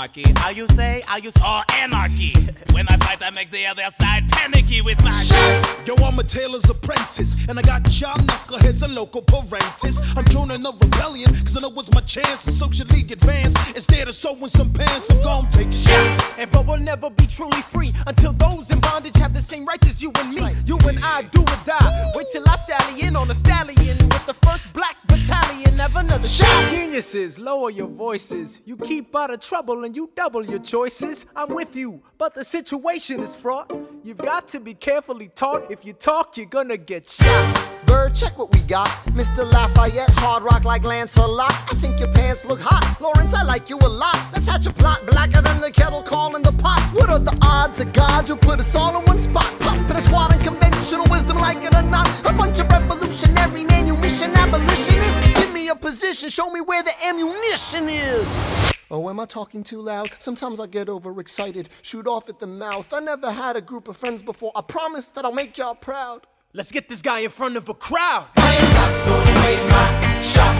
anarchy. 0.01 0.25
Anarchy, 0.25 0.41
how 0.41 0.51
you 0.51 0.67
say? 0.69 1.03
How 1.07 1.17
you 1.17 1.31
saw 1.31 1.63
anarchy? 1.75 2.35
When 2.73 2.87
I 2.89 2.97
fight, 2.99 3.21
I 3.21 3.31
make 3.35 3.51
the 3.51 3.67
other 3.67 3.83
side 4.01 4.31
panicky 4.31 4.81
with 4.81 5.03
my 5.05 5.13
shot. 5.13 5.87
Yo, 5.87 5.95
I'm 5.97 6.19
a 6.19 6.23
tailor's 6.23 6.71
apprentice, 6.71 7.37
and 7.49 7.59
I 7.59 7.63
got 7.63 7.83
y'all 8.01 8.17
knuckleheads 8.17 8.83
and 8.83 8.95
loco 8.95 9.21
parentis. 9.21 10.01
I'm 10.17 10.25
joining 10.27 10.63
the 10.63 10.73
rebellion, 10.73 11.35
cause 11.45 11.57
I 11.57 11.61
know 11.61 11.75
it's 11.79 11.93
my 11.93 12.01
chance 12.01 12.45
to 12.45 12.53
socially 12.53 13.01
advance. 13.01 13.55
Instead 13.75 14.09
of 14.09 14.15
sewing 14.15 14.49
some 14.49 14.73
pants, 14.73 15.11
I'm 15.11 15.21
gon' 15.21 15.49
take 15.51 15.69
a 15.69 15.73
shot. 15.73 16.35
And 16.39 16.51
but 16.51 16.65
we'll 16.67 16.79
never 16.79 17.11
be 17.11 17.27
truly 17.27 17.61
free 17.61 17.93
until 18.07 18.33
those 18.33 18.71
in 18.71 18.81
bondage 18.81 19.17
have 19.17 19.35
the 19.35 19.43
same 19.43 19.67
rights 19.67 19.87
as 19.89 20.01
you 20.01 20.13
and 20.17 20.33
me. 20.33 20.47
You 20.65 20.79
and 20.89 21.01
I 21.05 21.23
do 21.23 21.41
or 21.41 21.61
die. 21.65 22.13
Wait 22.15 22.29
till 22.33 22.49
I 22.49 22.55
sally 22.55 23.03
in 23.03 23.17
on 23.17 23.31
a 23.31 23.35
stallion 23.35 23.99
with 23.99 24.27
the 24.27 24.35
first 24.47 24.73
black 24.73 24.97
battalion. 25.07 25.77
Have 25.79 25.97
another 25.97 26.29
shot. 26.29 26.71
Geniuses, 26.71 27.39
lower 27.39 27.71
your 27.71 27.89
voices. 27.89 28.61
You 28.65 28.77
keep 28.77 29.15
out 29.17 29.31
of 29.31 29.41
trouble 29.41 29.85
and 29.85 29.90
you 29.95 30.11
double 30.15 30.45
your 30.45 30.59
choices. 30.59 31.27
I'm 31.35 31.55
with 31.55 31.75
you, 31.77 32.03
but 32.19 32.35
the 32.35 32.45
situation 32.45 33.21
is 33.21 33.35
fraught. 33.35 33.73
You've 34.03 34.19
got 34.19 34.49
to 34.49 34.61
be 34.61 34.75
carefully 34.75 35.29
taught. 35.35 35.71
If 35.71 35.85
you 35.85 35.93
talk, 35.93 36.37
you're 36.37 36.47
gonna 36.47 36.77
get 36.77 37.09
shot. 37.09 37.71
Burr, 37.87 38.11
check 38.11 38.39
what 38.39 38.53
we 38.53 38.61
got. 38.61 38.89
Mr. 39.19 39.51
Lafayette, 39.51 40.11
hard 40.11 40.43
rock 40.43 40.65
like 40.65 40.85
Lancelot. 40.85 41.53
I 41.53 41.75
think 41.77 41.99
your 41.99 42.13
pants 42.13 42.45
look 42.45 42.61
hot. 42.61 42.97
Laurens, 43.01 43.35
I 43.35 43.43
like 43.43 43.69
you 43.69 43.79
a 43.79 43.89
lot. 43.89 44.17
Let's 44.33 44.47
hatch 44.47 44.67
a 44.67 44.73
plot 44.73 45.05
blacker 45.07 45.43
than 45.43 45.61
the 45.61 45.71
kettle 45.71 46.03
calling 46.03 46.43
the 46.43 46.53
pot. 46.53 46.81
What 46.93 47.11
are 47.11 47.19
the 47.19 47.37
odds 47.43 47.79
that 47.79 47.93
God 47.93 48.29
will 48.29 48.37
put 48.37 48.61
us 48.61 48.75
all 48.75 48.99
in 48.99 49.05
one 49.05 49.19
spot? 49.19 49.53
Pop 49.61 49.79
in 49.91 49.97
a 49.97 50.01
squad 50.01 50.33
and 50.33 50.43
conventional 50.43 51.07
wisdom, 51.11 51.39
like 51.39 51.65
it 51.65 51.75
or 51.75 51.83
not. 51.83 52.09
A 52.27 52.33
bunch 52.33 52.59
of 52.59 52.69
revolutionary 52.69 53.65
manumission 53.65 54.31
abolitionists. 54.37 55.19
Give 55.41 55.53
me 55.53 55.69
a 55.69 55.75
position, 55.75 56.31
show 56.31 56.51
me 56.51 56.61
where 56.61 56.83
the 56.83 56.93
ammunition 57.07 57.89
is. 57.89 58.80
Oh, 58.93 59.09
am 59.09 59.21
I 59.21 59.25
talking 59.25 59.63
too 59.63 59.81
loud? 59.81 60.11
Sometimes 60.19 60.59
I 60.59 60.67
get 60.67 60.89
overexcited, 60.89 61.69
shoot 61.81 62.09
off 62.09 62.29
at 62.29 62.41
the 62.41 62.47
mouth. 62.49 62.93
I 62.93 62.99
never 62.99 63.31
had 63.31 63.55
a 63.55 63.61
group 63.61 63.87
of 63.87 63.97
friends 63.97 64.21
before. 64.21 64.51
I 64.57 64.63
promise 64.63 65.11
that 65.11 65.25
I'll 65.25 65.31
make 65.33 65.57
y'all 65.57 65.77
proud. 65.77 66.27
Let's 66.55 66.73
get 66.73 66.89
this 66.89 67.01
guy 67.01 67.21
in 67.21 67.31
front 67.31 67.55
of 67.57 67.69
a 67.69 67.75
crowd. 67.75 68.27
I 68.37 68.55
am 68.57 68.75
not 68.75 68.91
throwing 69.07 69.37
away 69.39 69.57
my 69.71 70.21
shot. 70.21 70.57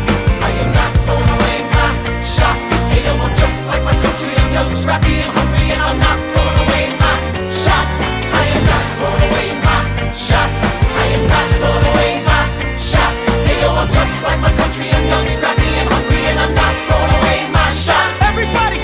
I 0.47 0.51
am 0.63 0.73
not 0.73 0.95
throwing 1.03 1.27
away 1.27 1.59
my 1.75 2.23
shot. 2.23 2.55
Hey 2.95 3.03
yo, 3.03 3.19
I'm 3.19 3.35
just 3.35 3.67
like 3.67 3.83
my 3.83 3.99
country. 3.99 4.31
I'm 4.31 4.53
young, 4.55 4.71
scrappy, 4.71 5.11
and 5.11 5.33
hungry, 5.35 5.67
and 5.75 5.83
I'm 5.83 5.99
not 5.99 6.19
throwing 6.31 6.59
away 6.71 6.85
my 7.03 7.15
shot. 7.51 7.87
I 8.31 8.47
am 8.47 8.63
not 8.63 8.85
throwing 8.95 9.23
away 9.27 9.49
my 9.59 10.13
shot. 10.15 10.51
I 11.03 11.05
am 11.19 11.27
not 11.27 11.47
throwing 11.59 11.87
away 11.91 12.23
my 12.23 12.79
shot. 12.79 13.13
Hey 13.43 13.59
yo, 13.59 13.75
I'm 13.75 13.89
just 13.91 14.23
like 14.23 14.39
my 14.39 14.55
country. 14.55 14.87
I'm 14.87 15.05
young, 15.11 15.27
scrappy, 15.27 15.51
and 15.51 15.59
hungry, 15.59 15.59
and 15.59 15.60
I'm 16.41 16.55
not 16.55 16.75
throwing 16.87 17.13
away 17.21 17.39
my 17.53 17.69
shot. 17.71 18.07
Everybody 18.23 18.79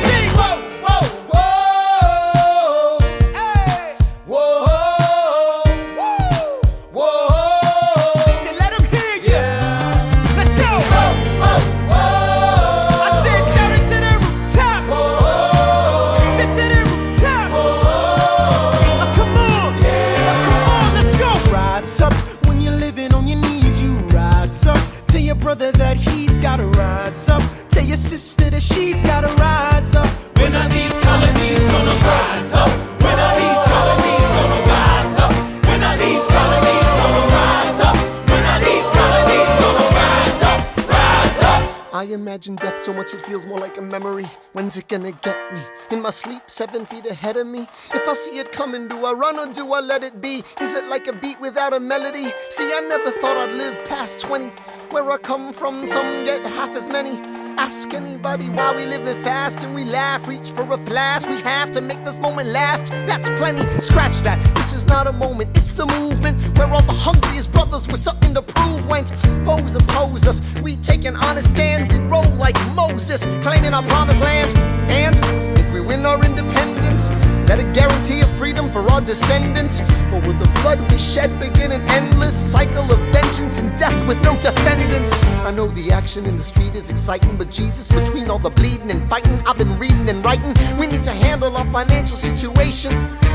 so 42.87 42.93
much 42.93 43.15
it 43.15 43.21
feels 43.23 43.49
more 43.49 43.59
like 43.59 43.77
a 43.79 43.83
memory. 43.83 44.27
When's 44.53 44.77
it 44.77 44.87
gonna 44.87 45.11
get 45.11 45.53
me? 45.53 45.61
In 45.91 46.01
my 46.01 46.11
sleep, 46.11 46.43
seven 46.47 46.87
feet 46.87 47.05
ahead 47.05 47.37
of 47.37 47.45
me. 47.45 47.67
If 47.93 48.09
I 48.09 48.13
see 48.13 48.39
it 48.39 48.53
coming, 48.53 48.87
do 48.87 49.05
I 49.05 49.13
run 49.13 49.41
or 49.41 49.53
do 49.53 49.73
I 49.73 49.81
let 49.81 50.05
it 50.05 50.21
be? 50.21 50.45
Is 50.61 50.75
it 50.75 50.87
like 50.87 51.09
a 51.09 51.13
beat 51.13 51.41
without 51.41 51.73
a 51.73 51.81
melody? 51.81 52.31
See, 52.51 52.71
I 52.73 52.87
never 52.89 53.11
thought 53.11 53.39
I'd 53.39 53.51
live 53.51 53.77
past 53.89 54.21
20. 54.21 54.51
Where 54.93 55.11
I 55.11 55.17
come 55.17 55.53
from, 55.53 55.85
some 55.85 56.25
get 56.25 56.47
half 56.47 56.77
as 56.77 56.89
many. 56.89 57.46
Ask 57.59 57.95
anybody 57.95 58.49
why 58.51 58.77
we 58.77 58.85
living 58.85 59.17
fast 59.23 59.65
and 59.65 59.75
we 59.75 59.85
laugh. 59.85 60.29
Reach 60.29 60.51
for 60.51 60.71
a 60.73 60.79
flask, 60.79 61.29
we 61.29 61.41
have 61.41 61.73
to 61.73 61.81
make 61.81 62.03
this 62.05 62.19
moment 62.19 62.49
last. 62.49 62.91
That's 63.07 63.29
plenty, 63.31 63.65
scratch 63.81 64.21
that. 64.21 64.39
This 64.55 64.73
is 64.75 64.87
not 64.87 65.07
a 65.07 65.13
moment, 65.13 65.57
it's 65.57 65.73
the 65.73 65.87
movement 65.87 66.41
where 66.59 66.69
all 66.69 66.83
the 66.83 66.93
hungriest 66.93 67.53
brothers 67.53 67.87
with 67.89 68.01
something 68.01 68.35
to 68.35 68.43
prove 68.43 68.89
went. 68.89 69.11
Foes 69.45 69.75
oppose 69.75 70.27
us, 70.27 70.43
we 70.63 70.77
take 70.77 71.05
an 71.05 71.17
honest 71.17 71.51
stand. 71.51 71.93
We 71.93 71.99
roll 72.01 72.29
like 72.35 72.57
Moses, 72.75 73.25
claiming 73.43 73.73
our 73.73 73.83
promised 73.85 74.21
land. 74.21 74.57
And 74.91 75.59
if 75.59 75.73
we 75.73 75.81
win 75.81 76.05
our 76.05 76.23
independence, 76.25 77.09
that 77.47 77.59
a 77.61 77.65
guarantee 77.73 78.21
of 78.21 78.31
freedom 78.37 78.71
for 78.71 78.81
our 78.91 79.01
descendants? 79.01 79.81
Or 80.13 80.21
will 80.21 80.35
the 80.35 80.51
blood 80.61 80.81
we 80.91 80.99
shed 80.99 81.31
begin 81.39 81.73
an 81.73 81.83
endless 81.91 82.35
cycle 82.35 82.91
of 82.91 82.99
vengeance 83.13 83.59
and 83.59 83.77
death 83.79 83.97
with 84.07 84.21
no 84.23 84.35
defendants? 84.41 85.13
I 85.45 85.53
know 85.53 85.67
the 85.67 85.93
action 85.93 86.27
in 86.27 86.37
the 86.37 86.43
street 86.43 86.75
is 86.75 86.91
exciting, 86.91 87.37
but 87.37 87.51
Jesus, 87.51 87.89
between 87.89 88.31
all 88.31 88.39
the 88.39 88.51
bleeding 88.51 88.91
and 88.91 89.09
fighting, 89.09 89.41
I've 89.47 89.59
been 89.59 89.79
reading 89.79 90.09
and 90.09 90.25
writing. 90.25 90.55
We 90.79 90.87
need 90.89 91.03
to 91.05 91.13
handle 91.13 91.57
our 91.57 91.67
financial 91.67 92.17
situation. 92.17 92.93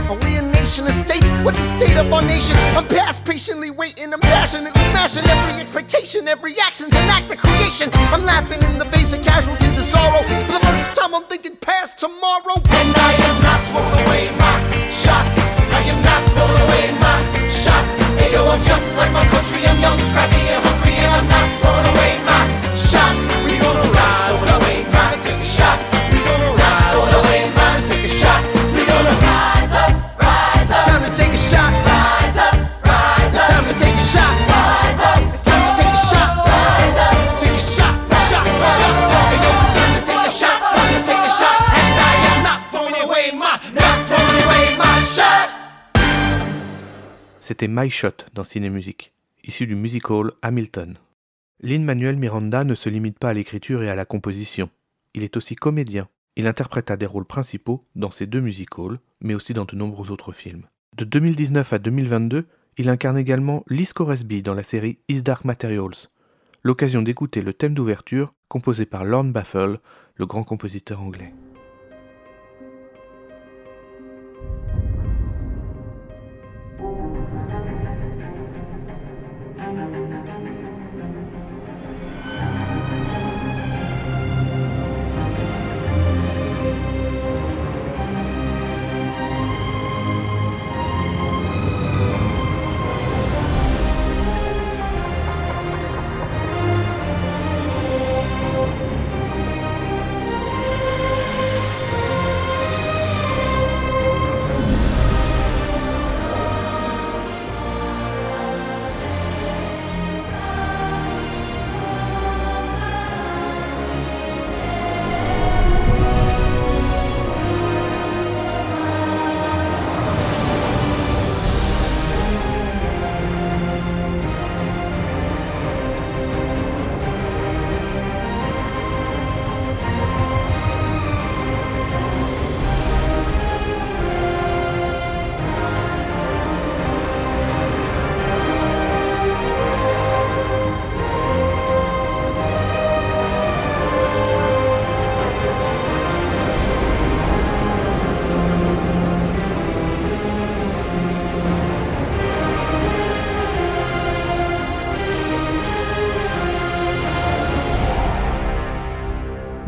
Are 0.09 0.17
we 0.23 0.35
a 0.35 0.50
nation 0.61 0.85
of 0.85 0.93
states? 0.93 1.27
What's 1.41 1.57
the 1.57 1.79
state 1.79 1.97
of 1.97 2.13
our 2.13 2.21
nation? 2.21 2.55
I'm 2.77 2.87
past 2.87 3.25
patiently 3.25 3.71
waiting, 3.71 4.13
I'm 4.13 4.19
passionately 4.19 4.81
smashing 4.93 5.25
every 5.25 5.59
expectation, 5.59 6.27
every 6.27 6.53
action's 6.61 6.93
an 6.93 7.07
act 7.09 7.33
of 7.33 7.37
creation. 7.37 7.89
I'm 8.13 8.23
laughing 8.23 8.61
in 8.61 8.77
the 8.77 8.85
face 8.85 9.11
of 9.13 9.23
casualties 9.23 9.75
of 9.81 9.83
sorrow. 9.83 10.21
For 10.45 10.53
the 10.53 10.65
first 10.69 10.95
time, 10.95 11.15
I'm 11.15 11.25
thinking 11.25 11.55
past 11.57 11.97
tomorrow. 11.97 12.57
And 12.61 12.89
I 12.93 13.11
am 13.29 13.37
not 13.41 13.59
throwing 13.73 14.05
away 14.05 14.25
my 14.37 14.55
shot. 14.93 15.25
I 15.77 15.81
am 15.89 15.99
not 16.05 16.21
throwing 16.29 16.61
away 16.65 16.85
my 17.01 17.17
shot. 17.49 17.83
Hey 18.21 18.31
yo, 18.33 18.45
I'm 18.45 18.61
just 18.61 18.97
like 18.97 19.11
my 19.11 19.25
country. 19.33 19.65
I'm 19.65 19.79
young, 19.81 19.99
scrappy, 19.99 20.45
and 20.53 20.61
hungry, 20.61 20.93
and 20.93 21.11
I'm 21.17 21.27
not 21.27 21.47
throwing 21.61 21.87
away 21.89 22.13
my 22.29 22.50
C'était 47.61 47.73
My 47.79 47.91
Shot 47.91 48.25
dans 48.33 48.43
Ciné 48.43 48.71
Musique, 48.71 49.13
issu 49.43 49.67
du 49.67 49.75
musical 49.75 50.31
Hamilton. 50.41 50.97
Lin-Manuel 51.61 52.17
Miranda 52.17 52.63
ne 52.63 52.73
se 52.73 52.89
limite 52.89 53.19
pas 53.19 53.29
à 53.29 53.33
l'écriture 53.35 53.83
et 53.83 53.89
à 53.91 53.93
la 53.93 54.03
composition. 54.03 54.71
Il 55.13 55.21
est 55.21 55.37
aussi 55.37 55.55
comédien. 55.55 56.09
Il 56.35 56.47
interpréta 56.47 56.97
des 56.97 57.05
rôles 57.05 57.27
principaux 57.27 57.85
dans 57.95 58.09
ces 58.09 58.25
deux 58.25 58.39
musicals, 58.39 58.97
mais 59.21 59.35
aussi 59.35 59.53
dans 59.53 59.65
de 59.65 59.75
nombreux 59.75 60.09
autres 60.09 60.31
films. 60.31 60.63
De 60.97 61.05
2019 61.05 61.71
à 61.71 61.77
2022, 61.77 62.47
il 62.79 62.89
incarne 62.89 63.19
également 63.19 63.63
Lee 63.69 63.85
Scoresby 63.85 64.41
dans 64.41 64.55
la 64.55 64.63
série 64.63 64.97
His 65.07 65.21
Dark 65.21 65.45
Materials. 65.45 66.09
L'occasion 66.63 67.03
d'écouter 67.03 67.43
le 67.43 67.53
thème 67.53 67.75
d'ouverture 67.75 68.33
composé 68.47 68.87
par 68.87 69.05
Lorne 69.05 69.31
Baffle, 69.31 69.77
le 70.15 70.25
grand 70.25 70.43
compositeur 70.43 70.99
anglais. 70.99 71.31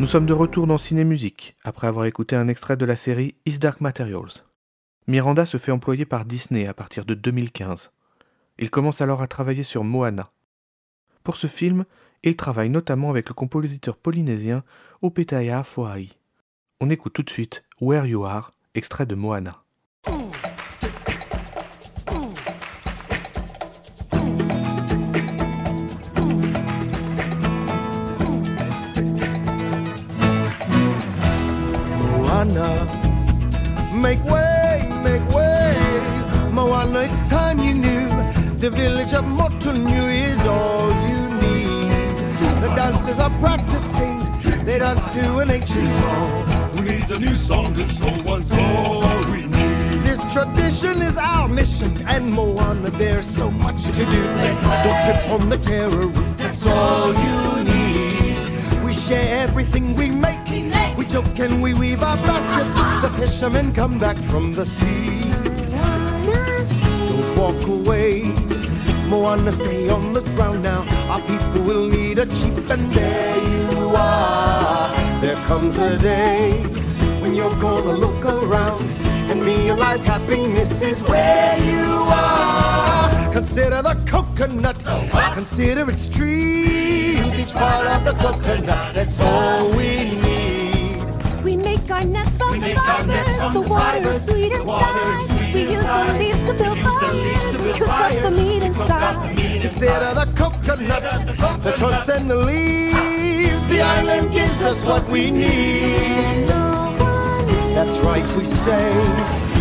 Nous 0.00 0.06
sommes 0.06 0.26
de 0.26 0.32
retour 0.32 0.66
dans 0.66 0.76
Ciné 0.76 1.04
Musique, 1.04 1.56
après 1.62 1.86
avoir 1.86 2.06
écouté 2.06 2.34
un 2.34 2.48
extrait 2.48 2.76
de 2.76 2.84
la 2.84 2.96
série 2.96 3.36
Is 3.46 3.58
Dark 3.58 3.80
Materials. 3.80 4.42
Miranda 5.06 5.46
se 5.46 5.56
fait 5.56 5.70
employer 5.70 6.04
par 6.04 6.24
Disney 6.24 6.66
à 6.66 6.74
partir 6.74 7.04
de 7.04 7.14
2015. 7.14 7.92
Il 8.58 8.70
commence 8.70 9.00
alors 9.00 9.22
à 9.22 9.28
travailler 9.28 9.62
sur 9.62 9.84
Moana. 9.84 10.32
Pour 11.22 11.36
ce 11.36 11.46
film, 11.46 11.84
il 12.24 12.34
travaille 12.34 12.70
notamment 12.70 13.08
avec 13.08 13.28
le 13.28 13.34
compositeur 13.34 13.96
polynésien 13.96 14.64
Opetaya 15.00 15.62
Foai. 15.62 16.08
On 16.80 16.90
écoute 16.90 17.12
tout 17.12 17.22
de 17.22 17.30
suite 17.30 17.64
Where 17.80 18.04
You 18.04 18.24
Are, 18.24 18.50
extrait 18.74 19.06
de 19.06 19.14
Moana. 19.14 19.63
Moana, 32.44 33.94
make 33.94 34.22
way, 34.24 34.86
make 35.02 35.26
way. 35.34 35.74
Moana, 36.52 37.00
it's 37.00 37.26
time 37.30 37.58
you 37.58 37.72
knew. 37.72 38.08
The 38.58 38.68
village 38.68 39.14
of 39.14 39.24
Motunui 39.24 40.28
is 40.30 40.44
all 40.44 40.90
you 41.08 41.20
need. 41.40 42.18
The 42.60 42.70
dancers 42.76 43.18
are 43.18 43.30
practicing. 43.40 44.18
They 44.64 44.78
dance 44.78 45.08
to 45.14 45.38
an 45.38 45.50
ancient 45.50 45.88
song. 45.88 46.42
Who 46.74 46.82
needs 46.82 47.10
a 47.10 47.18
new 47.18 47.34
song? 47.34 47.72
This 47.72 48.00
old 48.02 48.22
one's 48.26 48.52
all 48.52 49.00
we 49.32 49.46
need. 49.46 50.02
This 50.04 50.20
tradition 50.34 51.00
is 51.00 51.16
our 51.16 51.48
mission, 51.48 51.96
and 52.06 52.30
Moana, 52.30 52.90
there's 52.90 53.26
so 53.26 53.50
much 53.50 53.84
to 53.84 53.92
do. 53.92 54.22
Don't 54.84 55.00
trip 55.04 55.30
on 55.30 55.48
the 55.48 55.56
taro 55.56 56.08
root, 56.08 56.36
that's 56.36 56.66
all 56.66 57.14
you 57.14 57.64
need. 57.64 58.84
We 58.84 58.92
share 58.92 59.42
everything 59.42 59.94
we 59.94 60.10
make. 60.10 60.43
We 61.04 61.10
joke 61.10 61.38
and 61.38 61.62
we 61.62 61.74
weave 61.74 62.02
our 62.02 62.16
baskets. 62.16 62.78
The 63.02 63.10
fishermen 63.10 63.74
come 63.74 63.98
back 63.98 64.16
from 64.16 64.54
the 64.54 64.64
sea. 64.64 65.20
Don't 67.08 67.36
walk 67.36 67.62
away. 67.68 68.32
Moana, 69.08 69.52
stay 69.52 69.90
on 69.90 70.14
the 70.14 70.22
ground 70.34 70.62
now. 70.62 70.82
Our 71.10 71.20
people 71.20 71.62
will 71.62 71.86
need 71.90 72.18
a 72.18 72.24
chief, 72.24 72.70
and 72.70 72.90
there 72.90 73.36
you 73.36 73.88
are. 73.94 74.94
There 75.20 75.36
comes 75.46 75.76
a 75.76 75.98
day 75.98 76.62
when 77.20 77.34
you're 77.34 77.58
gonna 77.60 77.92
look 77.92 78.24
around 78.24 78.90
and 79.30 79.44
realize 79.44 80.06
happiness 80.06 80.80
is 80.80 81.02
where 81.02 81.58
you 81.58 81.84
are. 82.08 83.30
Consider 83.30 83.82
the 83.82 83.96
coconut, 84.06 84.82
consider 85.34 85.90
its 85.90 86.08
trees, 86.08 87.38
each 87.38 87.52
part 87.52 87.86
of 87.88 88.06
the 88.06 88.14
coconut. 88.14 88.94
That's 88.94 89.20
all 89.20 89.68
we 89.76 90.04
need. 90.04 90.23
We 92.04 92.10
make 92.10 92.18
our 92.18 92.18
nets 92.18 92.36
from 92.36 92.60
make 92.60 92.80
our 92.80 93.06
fibers. 93.06 93.36
from 93.38 93.52
the 93.54 93.60
the 93.62 93.68
water 93.70 93.84
fibers. 93.84 94.16
is 94.16 94.24
sweet 94.26 94.52
The 94.52 94.64
water 94.64 95.10
inside. 95.12 95.54
We 95.54 95.60
use 95.62 95.82
the 95.82 96.16
leaves 96.18 96.40
to 96.48 96.54
build 96.54 96.76
We 96.76 96.82
fires. 96.82 97.56
We 97.64 97.72
cook 97.72 97.88
up 97.88 98.12
the 98.22 98.30
meat 98.30 98.62
We 98.62 98.68
cook 98.68 98.90
up 98.90 99.22
the 99.22 99.32
inside. 99.32 99.36
meat 99.36 99.62
Consider 99.62 100.14
the 100.14 100.26
coconuts, 100.36 101.22
the 101.64 101.72
trunks 101.72 102.08
and 102.08 102.28
the 102.28 102.36
leaves. 102.36 103.66
The 103.68 103.80
island 103.80 104.32
gives 104.32 104.60
us 104.62 104.84
what 104.84 105.08
we 105.08 105.30
need. 105.30 106.48
That's 107.74 107.98
right, 108.00 108.26
we 108.36 108.44
stay. 108.44 108.92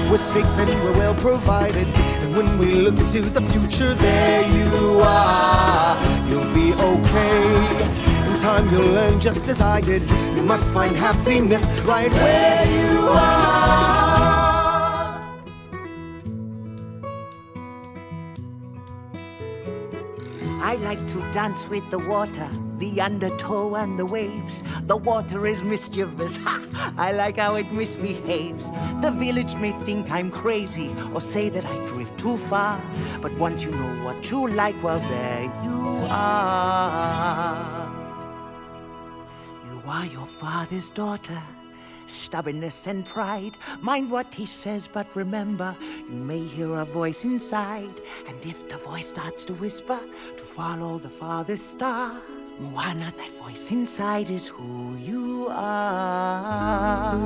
We're 0.09 0.17
safe 0.17 0.45
and 0.45 0.69
we're 0.83 0.97
well 0.97 1.15
provided. 1.15 1.87
And 2.21 2.35
when 2.35 2.57
we 2.57 2.75
look 2.75 2.97
to 2.97 3.21
the 3.21 3.41
future, 3.41 3.93
there 3.93 4.43
you 4.47 4.99
are. 4.99 5.97
You'll 6.27 6.53
be 6.53 6.73
okay. 6.73 8.12
Time, 8.43 8.67
you'll 8.71 8.91
learn 8.91 9.21
just 9.21 9.47
as 9.47 9.61
I 9.61 9.79
did. 9.79 10.01
You 10.35 10.43
must 10.43 10.69
find 10.71 10.93
happiness 10.97 11.65
right 11.85 12.11
where 12.11 12.65
you 12.75 12.99
are. 13.07 14.33
I 20.61 20.75
like 20.81 21.07
to 21.07 21.21
dance 21.31 21.69
with 21.69 21.89
the 21.89 21.99
water, 21.99 22.49
the 22.79 22.99
undertow 22.99 23.75
and 23.75 23.97
the 23.97 24.05
waves. 24.05 24.61
The 24.87 24.97
water 24.97 25.47
is 25.47 25.63
mischievous. 25.63 26.35
Ha! 26.43 26.93
I 26.97 27.13
like 27.13 27.37
how 27.37 27.55
it 27.55 27.71
misbehaves. 27.71 28.71
The 29.01 29.11
village 29.11 29.55
may 29.55 29.71
think 29.71 30.11
I'm 30.11 30.29
crazy 30.29 30.93
or 31.13 31.21
say 31.21 31.47
that 31.47 31.63
I 31.63 31.85
drift 31.85 32.19
too 32.19 32.35
far. 32.35 32.81
But 33.21 33.31
once 33.37 33.63
you 33.63 33.71
know 33.71 34.03
what 34.03 34.29
you 34.29 34.49
like, 34.49 34.75
well, 34.83 34.99
there 34.99 35.43
you 35.63 36.05
are. 36.09 37.82
Are 39.85 40.05
your 40.05 40.25
father's 40.25 40.89
daughter. 40.89 41.41
Stubbornness 42.07 42.87
and 42.87 43.05
pride. 43.05 43.57
Mind 43.81 44.09
what 44.09 44.33
he 44.33 44.45
says, 44.45 44.87
but 44.87 45.15
remember, 45.15 45.75
you 46.09 46.15
may 46.15 46.39
hear 46.39 46.79
a 46.79 46.85
voice 46.85 47.23
inside. 47.25 48.01
And 48.27 48.45
if 48.45 48.67
the 48.69 48.77
voice 48.77 49.09
starts 49.09 49.45
to 49.45 49.53
whisper, 49.53 49.99
to 50.37 50.43
follow 50.43 50.97
the 50.97 51.09
father's 51.09 51.61
star. 51.61 52.21
Moana, 52.59 53.13
that 53.17 53.31
voice 53.43 53.71
inside 53.71 54.29
is 54.29 54.47
who 54.47 54.95
you 54.95 55.47
are. 55.51 57.19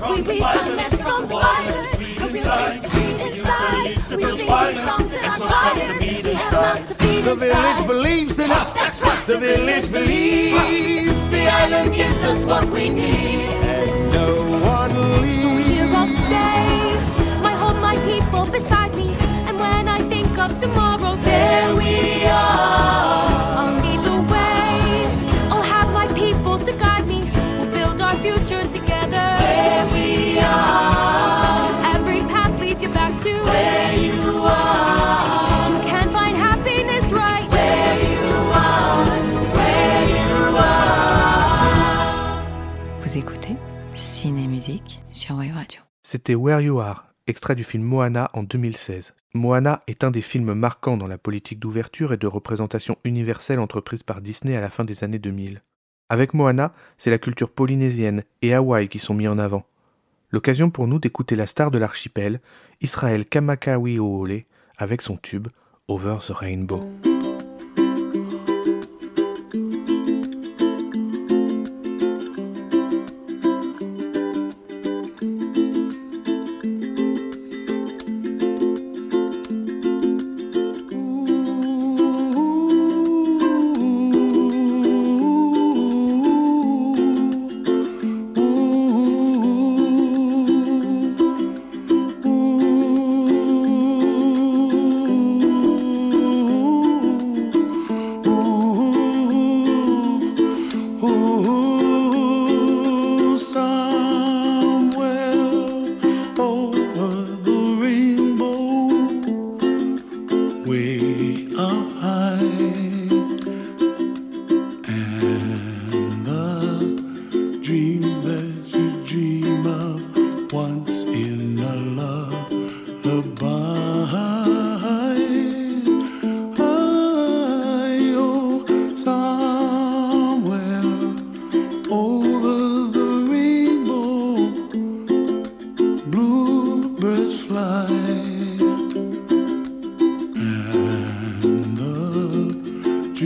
We 0.00 0.22
the 0.22 0.30
weave 0.32 0.42
our 0.42 0.54
fibers. 0.54 0.76
nets 0.76 1.02
from 1.02 1.28
The 1.28 1.36
is 1.36 2.20
And 2.22 2.32
we 2.32 2.38
inside. 2.38 2.82
taste 2.82 2.82
the 2.82 2.98
meat 2.98 3.18
We 3.18 3.18
the 3.18 3.38
inside. 3.38 3.96
to 4.08 4.16
We 4.16 4.22
sing 4.22 4.36
these 4.38 4.84
songs 4.88 5.12
in 5.12 5.24
our 5.24 5.38
fires. 5.38 6.00
We 6.00 6.34
have 6.34 6.88
to 6.88 6.94
feed 6.94 7.24
The 7.24 7.34
village 7.34 7.86
believes 7.86 8.38
in 8.38 8.50
us. 8.50 8.72
The 9.26 9.38
village 9.38 9.90
believes. 9.92 11.30
The 11.30 11.44
island 11.48 11.94
gives 11.94 12.22
us 12.24 12.44
what 12.44 12.64
we 12.70 12.88
need. 12.90 13.48
And 13.74 14.12
no 14.12 14.28
one 14.76 14.92
leaves. 15.22 15.68
Here 15.68 15.90
I'll 16.00 16.06
stay. 16.06 16.96
I 17.50 17.54
hold 17.62 17.76
my 17.88 17.96
people 18.10 18.44
beside 18.46 18.94
me. 18.94 19.08
And 19.48 19.58
when 19.58 19.88
I 19.88 19.98
think 20.08 20.38
of 20.38 20.58
tomorrow, 20.60 21.16
there 21.16 21.74
we 21.74 22.24
are. 22.26 23.27
C'était 46.10 46.34
Where 46.34 46.62
You 46.62 46.80
Are, 46.80 47.04
extrait 47.26 47.54
du 47.54 47.64
film 47.64 47.84
Moana 47.84 48.30
en 48.32 48.42
2016. 48.42 49.12
Moana 49.34 49.80
est 49.88 50.04
un 50.04 50.10
des 50.10 50.22
films 50.22 50.54
marquants 50.54 50.96
dans 50.96 51.06
la 51.06 51.18
politique 51.18 51.58
d'ouverture 51.58 52.14
et 52.14 52.16
de 52.16 52.26
représentation 52.26 52.96
universelle 53.04 53.58
entreprise 53.58 54.04
par 54.04 54.22
Disney 54.22 54.56
à 54.56 54.62
la 54.62 54.70
fin 54.70 54.86
des 54.86 55.04
années 55.04 55.18
2000. 55.18 55.60
Avec 56.08 56.32
Moana, 56.32 56.72
c'est 56.96 57.10
la 57.10 57.18
culture 57.18 57.50
polynésienne 57.50 58.24
et 58.40 58.54
Hawaï 58.54 58.88
qui 58.88 58.98
sont 58.98 59.12
mis 59.12 59.28
en 59.28 59.38
avant. 59.38 59.66
L'occasion 60.30 60.70
pour 60.70 60.86
nous 60.86 60.98
d'écouter 60.98 61.36
la 61.36 61.46
star 61.46 61.70
de 61.70 61.76
l'archipel, 61.76 62.40
Israël 62.80 63.26
Kamakawiwo'ole, 63.26 64.44
avec 64.78 65.02
son 65.02 65.18
tube 65.18 65.48
Over 65.88 66.20
the 66.26 66.30
Rainbow. 66.30 66.80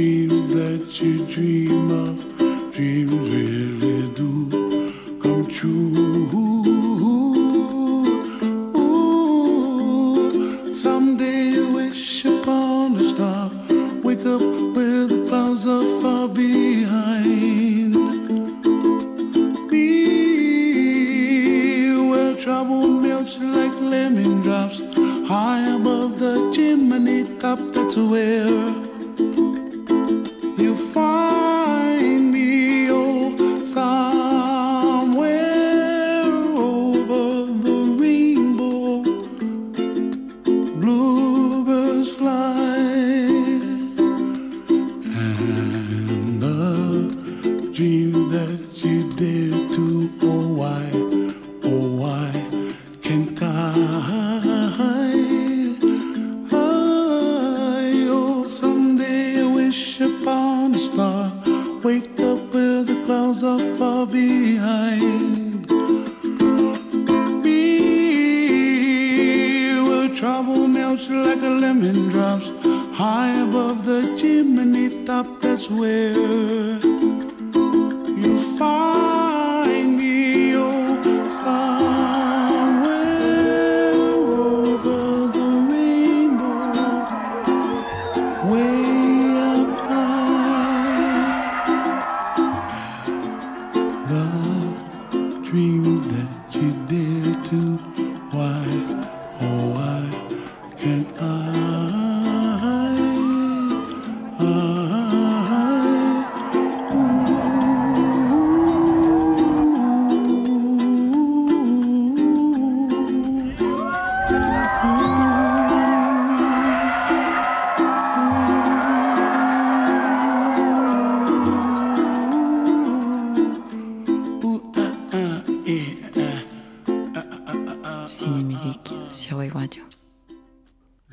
dreams 0.02 0.52
that 0.52 1.00
you 1.00 1.24
dream 1.26 1.90
of, 1.92 2.72
dreams 2.74 3.30
really 3.30 4.08
do 4.14 4.50
come 5.22 5.46
true. 5.46 6.41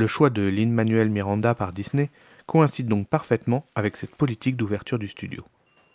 choix 0.09 0.29
de 0.29 0.41
Lin-Manuel 0.41 1.09
Miranda 1.09 1.55
par 1.55 1.71
Disney 1.71 2.09
coïncide 2.45 2.87
donc 2.87 3.07
parfaitement 3.07 3.65
avec 3.75 3.95
cette 3.95 4.15
politique 4.15 4.57
d'ouverture 4.57 4.99
du 4.99 5.07
studio. 5.07 5.45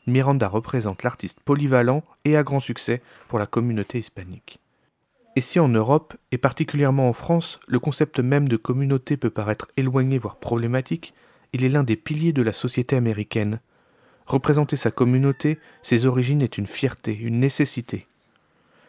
Miranda 0.07 0.49
représente 0.49 1.03
l'artiste 1.03 1.41
polyvalent 1.45 2.03
et 2.25 2.37
à 2.37 2.43
grand 2.43 2.61
succès 2.61 3.03
pour 3.29 3.39
la 3.39 3.47
communauté 3.47 3.99
hispanique. 3.99 4.61
Et 5.37 5.41
si 5.41 5.59
en 5.59 5.69
Europe, 5.69 6.15
et 6.31 6.39
particulièrement 6.39 7.09
en 7.09 7.13
France, 7.13 7.59
le 7.67 7.81
concept 7.81 8.21
même 8.21 8.49
de 8.49 8.57
communauté 8.57 9.17
peut 9.17 9.31
paraître 9.31 9.69
éloigné 9.77 10.19
voire 10.19 10.37
problématique, 10.37 11.15
il 11.53 11.65
est 11.65 11.69
l'un 11.69 11.83
des 11.83 11.97
piliers 11.97 12.33
de 12.33 12.43
la 12.43 12.53
société 12.53 12.97
américaine. 12.97 13.61
Représenter 14.27 14.77
sa 14.77 14.91
communauté, 14.91 15.59
ses 15.83 16.07
origines 16.07 16.43
est 16.43 16.57
une 16.57 16.67
fierté, 16.69 17.17
une 17.17 17.41
nécessité. 17.41 18.07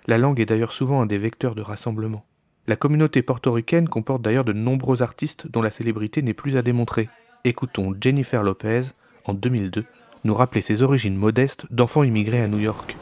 La 0.06 0.20
langue 0.20 0.40
est 0.40 0.46
d'ailleurs 0.46 0.72
souvent 0.72 1.02
un 1.02 1.08
des 1.08 1.18
vecteurs 1.18 1.56
de 1.56 1.64
rassemblement. 1.64 2.24
La 2.68 2.76
communauté 2.76 3.22
portoricaine 3.22 3.88
comporte 3.88 4.24
d'ailleurs 4.24 4.44
de 4.44 4.54
nombreux 4.54 5.04
artistes 5.04 5.46
dont 5.48 5.62
la 5.62 5.70
célébrité 5.70 6.24
n'est 6.24 6.34
plus 6.34 6.58
à 6.58 6.64
démontrer. 6.64 7.10
Écoutons 7.44 7.94
Jennifer 8.02 8.42
Lopez, 8.42 8.82
en 9.26 9.36
2002, 9.36 9.86
nous 10.24 10.34
rappeler 10.34 10.62
ses 10.62 10.82
origines 10.82 11.16
modestes 11.16 11.68
d'enfant 11.70 12.02
immigré 12.02 12.42
à 12.42 12.48
New 12.48 12.58
York. 12.58 12.98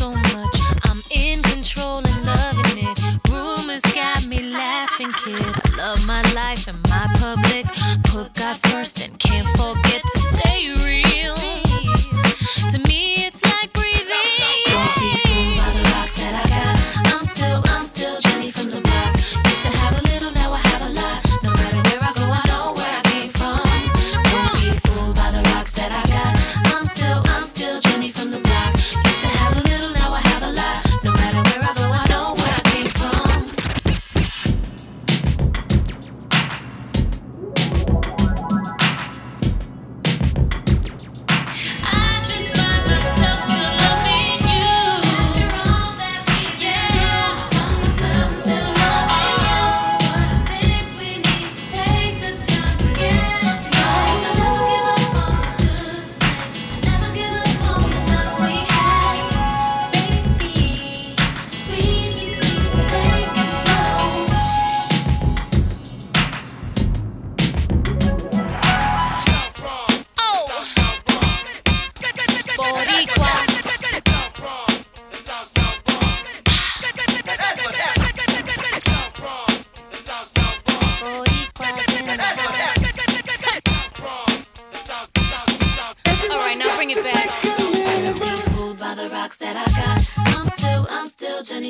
so 0.00 0.12
much. 0.12 0.56
I'm 0.88 1.02
in 1.10 1.42
control 1.42 1.98
and 1.98 2.24
loving 2.24 2.88
it. 2.88 2.98
Rumors 3.28 3.82
got 3.92 4.26
me 4.26 4.40
laughing, 4.40 5.12
kid. 5.22 5.44
I 5.64 5.76
love 5.76 6.06
my 6.06 6.22
life 6.32 6.66
and 6.68 6.80
my 6.84 7.06
public. 7.20 7.66
Put 8.04 8.32
God 8.32 8.56
first 8.70 8.99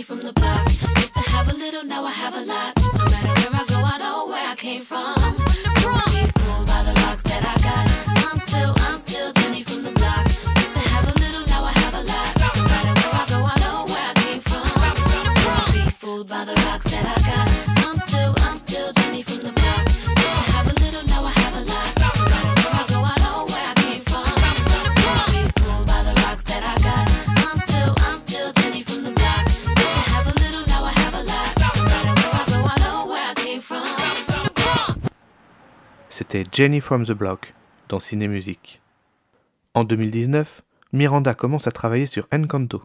from 0.02 0.20
the 0.20 0.39
Jenny 36.60 36.80
from 36.80 37.06
the 37.06 37.12
Block 37.12 37.54
dans 37.88 38.00
Ciné 38.00 38.28
Musique. 38.28 38.82
En 39.72 39.82
2019, 39.82 40.60
Miranda 40.92 41.32
commence 41.32 41.66
à 41.66 41.70
travailler 41.70 42.04
sur 42.04 42.28
Encanto, 42.34 42.82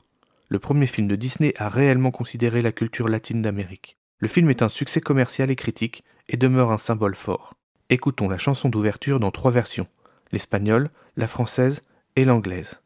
le 0.47 0.59
premier 0.59 0.87
film 0.87 1.09
de 1.09 1.17
Disney 1.17 1.53
à 1.57 1.67
réellement 1.67 2.11
considérer 2.11 2.61
la 2.61 2.71
culture 2.71 3.09
latine 3.09 3.41
d'Amérique. 3.41 3.97
Le 4.19 4.29
film 4.29 4.49
est 4.49 4.61
un 4.61 4.69
succès 4.69 5.01
commercial 5.01 5.51
et 5.51 5.57
critique 5.57 6.05
et 6.29 6.37
demeure 6.37 6.71
un 6.71 6.77
symbole 6.77 7.15
fort. 7.15 7.55
Écoutons 7.89 8.29
la 8.29 8.37
chanson 8.37 8.69
d'ouverture 8.69 9.19
dans 9.19 9.31
trois 9.31 9.51
versions, 9.51 9.87
l'espagnole, 10.31 10.89
la 11.17 11.27
française 11.27 11.81
et 12.15 12.23
l'anglaise. 12.23 12.79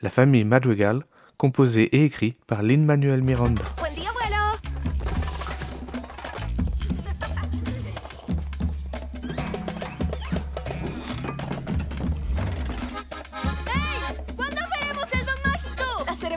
La 0.00 0.08
famille 0.08 0.44
Madrigal, 0.44 1.04
composée 1.36 1.94
et 1.94 2.06
écrite 2.06 2.42
par 2.46 2.62
Lin-Manuel 2.62 3.22
Miranda. 3.22 3.60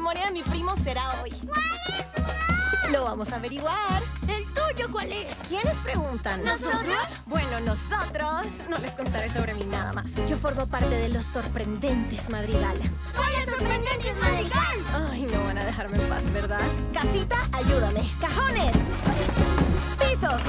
Ceremonia 0.08 0.28
de 0.28 0.32
mi 0.32 0.44
primo 0.44 0.76
será 0.76 1.04
hoy. 1.22 1.32
¿Cuál 1.46 1.64
es 2.86 2.92
Lo 2.92 3.04
vamos 3.04 3.32
a 3.34 3.36
averiguar. 3.36 4.02
¿El 4.28 4.46
tuyo 4.54 4.90
cuál 4.92 5.12
es? 5.12 5.36
¿Quiénes 5.50 5.76
preguntan? 5.80 6.44
¿Nosotros? 6.46 6.96
Bueno, 7.26 7.60
nosotros. 7.60 8.46
No 8.70 8.78
les 8.78 8.96
contaré 8.96 9.30
sobre 9.30 9.54
mí 9.54 9.66
nada 9.66 9.92
más. 9.92 10.16
Yo 10.28 10.38
formo 10.38 10.66
parte 10.68 10.96
de 10.96 11.10
los 11.10 11.26
sorprendentes 11.26 12.30
Madrigal. 12.30 12.78
¿Cuál 13.16 13.34
es 13.34 13.50
sorprendente 13.50 14.14
madrigal? 14.14 15.10
Ay, 15.12 15.24
no 15.24 15.44
van 15.44 15.58
a 15.58 15.66
dejarme 15.66 15.98
en 15.98 16.10
paz, 16.10 16.32
¿verdad? 16.32 16.68
Casita, 16.94 17.38
ayúdame. 17.52 18.10
Cajones. 18.22 18.78
Pisos. 20.00 20.42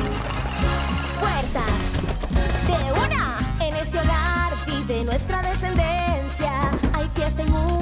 Puertas. 1.18 1.80
De 2.66 2.92
una. 2.92 3.56
En 3.60 3.74
este 3.74 3.98
hogar 3.98 4.52
vive 4.66 5.04
nuestra 5.04 5.42
descendencia. 5.42 6.70
Hay 6.92 7.08
fiesta 7.08 7.42
y 7.42 7.46
música 7.46 7.77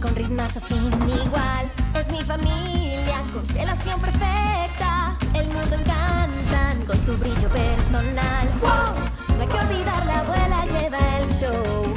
con 0.00 0.14
ritmazo 0.14 0.60
sin 0.60 0.86
igual. 0.86 1.70
Es 1.94 2.10
mi 2.10 2.20
familia, 2.20 3.22
constelación 3.32 4.00
perfecta. 4.00 5.16
El 5.34 5.46
mundo 5.46 5.76
encantan 5.76 6.84
con 6.86 7.00
su 7.04 7.16
brillo 7.18 7.48
personal. 7.48 8.48
No 8.62 9.40
hay 9.40 9.48
que 9.48 9.56
olvidar 9.56 10.06
la 10.06 10.20
abuela 10.20 10.64
lleva 10.66 10.98
el 11.18 11.28
show. 11.28 11.94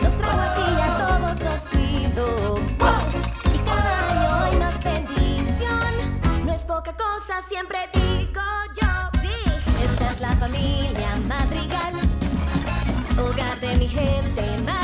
Nos 0.00 0.18
trajo 0.18 0.40
aquí 0.40 0.80
a 0.80 0.98
todos 0.98 1.42
los 1.44 1.60
cuido. 1.70 2.54
¡Wow! 2.78 3.54
Y 3.54 3.58
cada 3.58 4.08
año 4.08 4.44
hay 4.44 4.56
más 4.56 4.82
bendición. 4.82 6.46
No 6.46 6.52
es 6.52 6.64
poca 6.64 6.94
cosa, 6.94 7.42
siempre 7.48 7.78
digo 7.92 8.42
yo. 8.80 9.20
Sí, 9.20 9.34
esta 9.84 10.10
es 10.10 10.20
la 10.20 10.36
familia 10.36 11.16
Madrigal. 11.28 11.94
Hogar 13.18 13.60
de 13.60 13.76
mi 13.76 13.88
gente 13.88 14.42
Madrigal. 14.64 14.79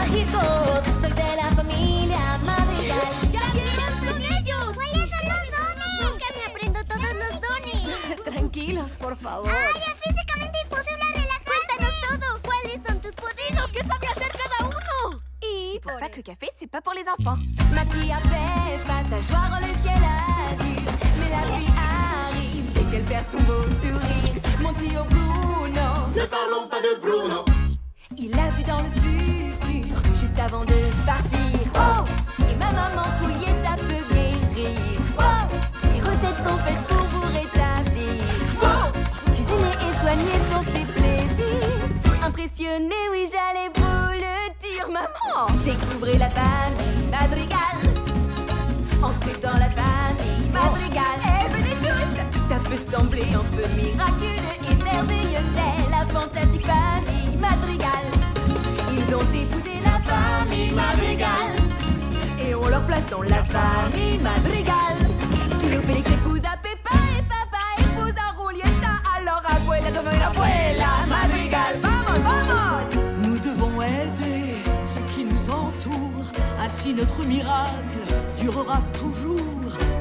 Mágicos. 0.00 0.84
Soy 1.00 1.12
de 1.12 1.36
la 1.36 1.48
familia 1.54 2.38
Madrigal. 2.44 3.12
¡Ya 3.32 3.42
quieren 3.52 3.94
son 4.04 4.22
ellos! 4.22 4.64
¿Cuáles 4.74 5.10
son 5.12 5.24
los 5.32 5.44
dones? 5.56 5.94
Nunca 6.02 6.26
me 6.36 6.42
aprendo 6.50 6.84
todos 6.84 7.12
los 7.22 7.34
dones. 7.46 8.22
Tranquilos, 8.24 8.90
por 8.92 9.16
favor. 9.16 9.50
¡Ay, 9.50 9.80
es 9.86 9.98
físicamente 10.04 10.58
imposible 10.64 11.04
relajarse! 11.14 11.44
Cuéntanos 11.50 11.94
todo. 12.08 12.40
¿Cuáles 12.42 12.80
son 12.86 13.00
tus 13.00 13.12
poderes? 13.12 13.72
¿Qué 13.72 13.80
sabe 13.80 14.06
hacer 14.06 14.32
cada 14.42 14.68
uno? 14.68 15.20
Y 15.42 15.78
pour 15.80 15.92
ça 15.92 16.08
que 16.08 16.16
le 16.16 16.22
café, 16.22 16.48
c'est 16.58 16.70
pas 16.70 16.80
pour 16.80 16.94
les 16.94 17.06
enfants. 17.08 17.38
Ma 17.74 17.84
fille 17.84 18.12
a 18.12 18.18
fait 18.18 18.78
passageoir, 18.86 19.60
le 19.60 19.72
ciel 19.80 20.02
a 20.02 20.54
dit 20.62 20.76
Mais 21.18 21.30
la 21.30 21.42
pluie 21.48 21.72
arrive 21.76 22.72
dès 22.74 22.84
qu'elle 22.90 23.04
perd 23.04 23.24
son 23.30 23.40
beau 23.48 23.62
sourire 23.80 24.34
Mon 24.60 24.72
tio 24.74 25.02
Bruno 25.04 25.88
Ne 26.14 26.24
parlons 26.26 26.68
pas 26.68 26.80
de 26.80 27.00
Bruno. 27.00 27.44
Il 28.18 28.38
a 28.38 28.50
vu 28.50 28.64
dans 28.64 28.82
le 28.82 28.90
futur, 28.90 29.56
avant 30.40 30.64
de 30.64 30.80
partir. 31.04 31.38
Oh 31.74 32.04
Et 32.50 32.56
ma 32.56 32.72
maman 32.72 33.06
couillette 33.20 33.64
a 33.66 33.76
peu 33.76 34.14
guérir 34.14 34.78
Oh 35.18 35.22
Ses 35.82 36.00
recettes 36.00 36.40
sont 36.46 36.58
faites 36.64 36.84
pour 36.88 37.04
vous 37.12 37.26
rétablir. 37.28 38.24
Oh 38.62 38.88
Cuisiner 39.34 39.76
et 39.86 40.00
soigner 40.00 40.38
sont 40.50 40.64
ses 40.72 40.84
plaisirs. 40.84 42.24
Impressionné, 42.24 42.94
oui, 43.12 43.28
j'allais 43.30 43.68
vous 43.76 44.12
le 44.14 44.36
dire, 44.60 44.88
maman. 44.88 45.46
Découvrez 45.64 46.16
la 46.16 46.30
famille 46.30 47.10
Madrigal. 47.10 47.76
Entrez 49.02 49.36
dans 49.42 49.58
la 49.58 49.70
famille 49.70 50.48
Madrigal. 50.52 51.18
Eh, 51.24 51.52
venez 51.52 51.76
tous. 51.82 52.48
Ça 52.48 52.56
peut 52.56 52.96
sembler 52.96 53.26
un 53.34 53.44
peu 53.56 53.68
miraculeux 53.76 54.56
et 54.70 54.82
merveilleux 54.82 55.44
C'est 55.54 55.90
la 55.90 56.04
fantastique 56.06 56.66
famille 56.66 57.36
Madrigal 57.38 58.29
Ils 59.10 59.16
ont 59.16 59.18
épousé 59.34 59.72
la 59.82 59.98
famille 60.08 60.70
Madrigal. 60.72 61.50
Et 62.46 62.54
on 62.54 62.68
leur 62.68 62.80
place 62.82 63.04
dans 63.10 63.22
la 63.22 63.42
famille 63.42 64.20
Madrigal. 64.20 64.94
Tio 65.58 65.82
Félix 65.82 66.08
épouse 66.12 66.42
à 66.44 66.56
Peppa 66.56 66.94
et 67.18 67.22
papa 67.22 67.58
épouse 67.80 68.14
à 68.16 68.30
Julieta 68.38 69.02
Alors 69.16 69.42
abuela 69.44 69.90
devient 69.90 70.22
abuela 70.22 70.86
Madrigal. 71.08 71.80
Vamos, 71.82 72.20
vamos. 72.22 73.26
Nous 73.26 73.38
devons 73.40 73.82
aider 73.82 74.54
ceux 74.84 75.00
qui 75.12 75.24
nous 75.24 75.50
entourent. 75.50 76.30
Ainsi 76.60 76.94
notre 76.94 77.26
miracle 77.26 78.14
durera 78.40 78.80
toujours. 78.92 79.40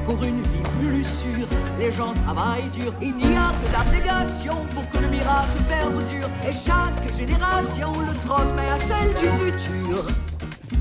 Pour 0.09 0.23
une 0.23 0.41
vie 0.41 0.63
plus 0.79 1.03
sûre, 1.03 1.47
les 1.77 1.91
gens 1.91 2.15
travaillent 2.25 2.67
dur. 2.69 2.91
Il 2.99 3.15
n'y 3.15 3.37
a 3.37 3.51
que 3.51 3.71
d'abnégation 3.71 4.55
pour 4.73 4.89
que 4.89 4.97
le 4.97 5.07
miracle 5.07 5.61
perdure. 5.67 6.27
Et 6.47 6.51
chaque 6.51 7.15
génération 7.15 7.91
le 7.91 8.17
transmet 8.27 8.67
à 8.69 8.79
celle 8.79 9.13
du 9.13 9.29
futur. 9.37 10.03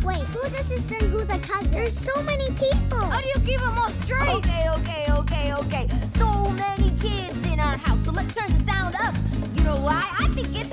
Wait, 0.02 0.24
who's 0.32 0.58
a 0.58 0.62
sister 0.62 0.96
and 1.02 1.10
who's 1.12 1.28
a 1.28 1.38
cousin? 1.40 1.70
There's 1.72 1.94
so 1.94 2.22
many 2.22 2.46
people. 2.52 3.02
How 3.02 3.20
do 3.20 3.28
you 3.28 3.40
keep 3.44 3.60
them 3.60 3.76
all 3.76 3.90
straight? 4.00 4.30
Okay, 4.36 4.64
okay, 4.78 5.12
okay, 5.12 5.52
okay. 5.52 5.86
So 6.16 6.48
many 6.52 6.90
kids 6.92 7.36
in 7.52 7.60
our 7.60 7.76
house, 7.76 8.02
so 8.06 8.12
let's 8.12 8.34
turn 8.34 8.50
the 8.50 8.72
sound 8.72 8.94
up. 8.94 9.14
You 9.54 9.62
know 9.62 9.76
why? 9.76 10.02
I 10.20 10.28
think 10.28 10.56
it's 10.56 10.67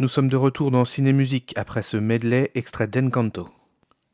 Nous 0.00 0.06
sommes 0.06 0.28
de 0.28 0.36
retour 0.36 0.70
dans 0.70 0.84
Ciné 0.84 1.12
Musique 1.12 1.52
après 1.56 1.82
ce 1.82 1.96
medley 1.96 2.52
extrait 2.54 2.86
d'Encanto. 2.86 3.48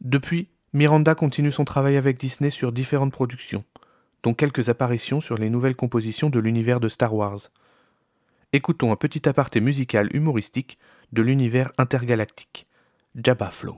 Depuis, 0.00 0.48
Miranda 0.72 1.14
continue 1.14 1.52
son 1.52 1.66
travail 1.66 1.98
avec 1.98 2.18
Disney 2.18 2.48
sur 2.48 2.72
différentes 2.72 3.12
productions, 3.12 3.64
dont 4.22 4.32
quelques 4.32 4.70
apparitions 4.70 5.20
sur 5.20 5.36
les 5.36 5.50
nouvelles 5.50 5.76
compositions 5.76 6.30
de 6.30 6.38
l'univers 6.38 6.80
de 6.80 6.88
Star 6.88 7.14
Wars. 7.14 7.50
Écoutons 8.54 8.92
un 8.92 8.96
petit 8.96 9.28
aparté 9.28 9.60
musical 9.60 10.08
humoristique 10.16 10.78
de 11.12 11.20
l'univers 11.20 11.70
intergalactique, 11.76 12.66
Jabba 13.14 13.50
Flow, 13.50 13.76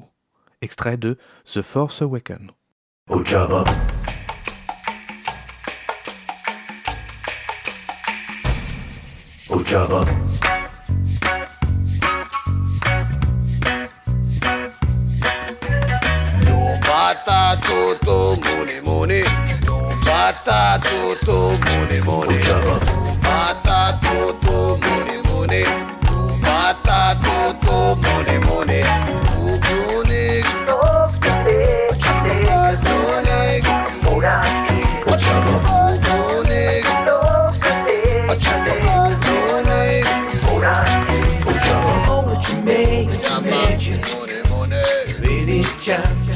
extrait 0.62 0.98
de 0.98 1.18
The 1.44 1.62
Force 1.62 2.02
Awakens. 2.02 2.52
Oh 3.11 3.24
Jabba. 3.24 3.64
Oh 9.50 9.64
Jabba. 9.64 10.04
Toto 18.26 18.40
muni 18.56 18.80
muni. 18.82 19.22
Bata 20.04 20.80
toto 20.82 21.58
muni 21.64 22.00
muni. 22.00 22.38
Bata 23.22 23.98
toto 24.02 24.78
muni 24.82 25.16
muni. 25.28 25.62
Bata 26.42 27.14
toto 27.22 27.96
muni 28.02 28.36
muni. 28.46 28.80
Ugunik. 29.46 30.46
Ugunik. 31.06 31.94
Ugunik. 32.74 33.64
Ugunik. 34.06 34.86
Oh, 42.08 42.22
what 42.26 42.48
you 42.48 42.56
made, 42.62 43.08
what 43.08 43.30
you 43.30 43.40
made 43.42 43.82
you 43.82 43.96
really 45.20 45.64
jump. 45.80 46.36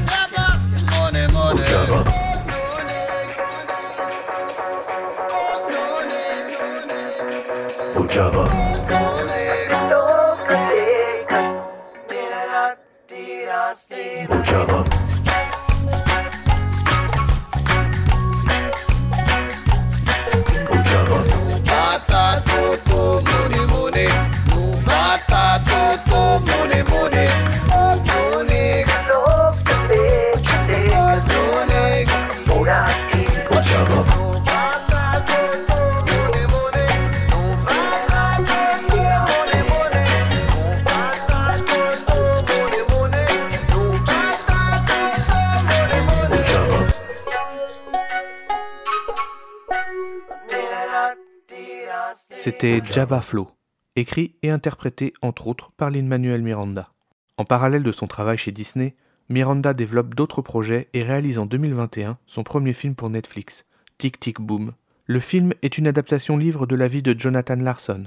C'était 52.70 52.92
Jabba 52.92 53.20
Flow, 53.20 53.50
écrit 53.96 54.36
et 54.42 54.50
interprété 54.50 55.12
entre 55.22 55.48
autres 55.48 55.72
par 55.76 55.90
Lin-Manuel 55.90 56.40
Miranda. 56.40 56.92
En 57.36 57.44
parallèle 57.44 57.82
de 57.82 57.90
son 57.90 58.06
travail 58.06 58.38
chez 58.38 58.52
Disney, 58.52 58.94
Miranda 59.28 59.74
développe 59.74 60.14
d'autres 60.14 60.40
projets 60.40 60.88
et 60.92 61.02
réalise 61.02 61.40
en 61.40 61.46
2021 61.46 62.16
son 62.26 62.44
premier 62.44 62.72
film 62.72 62.94
pour 62.94 63.10
Netflix, 63.10 63.64
Tic 63.98 64.20
Tic 64.20 64.40
Boom. 64.40 64.70
Le 65.06 65.18
film 65.18 65.52
est 65.62 65.78
une 65.78 65.88
adaptation 65.88 66.36
livre 66.36 66.64
de 66.64 66.76
la 66.76 66.86
vie 66.86 67.02
de 67.02 67.18
Jonathan 67.18 67.56
Larson. 67.56 68.04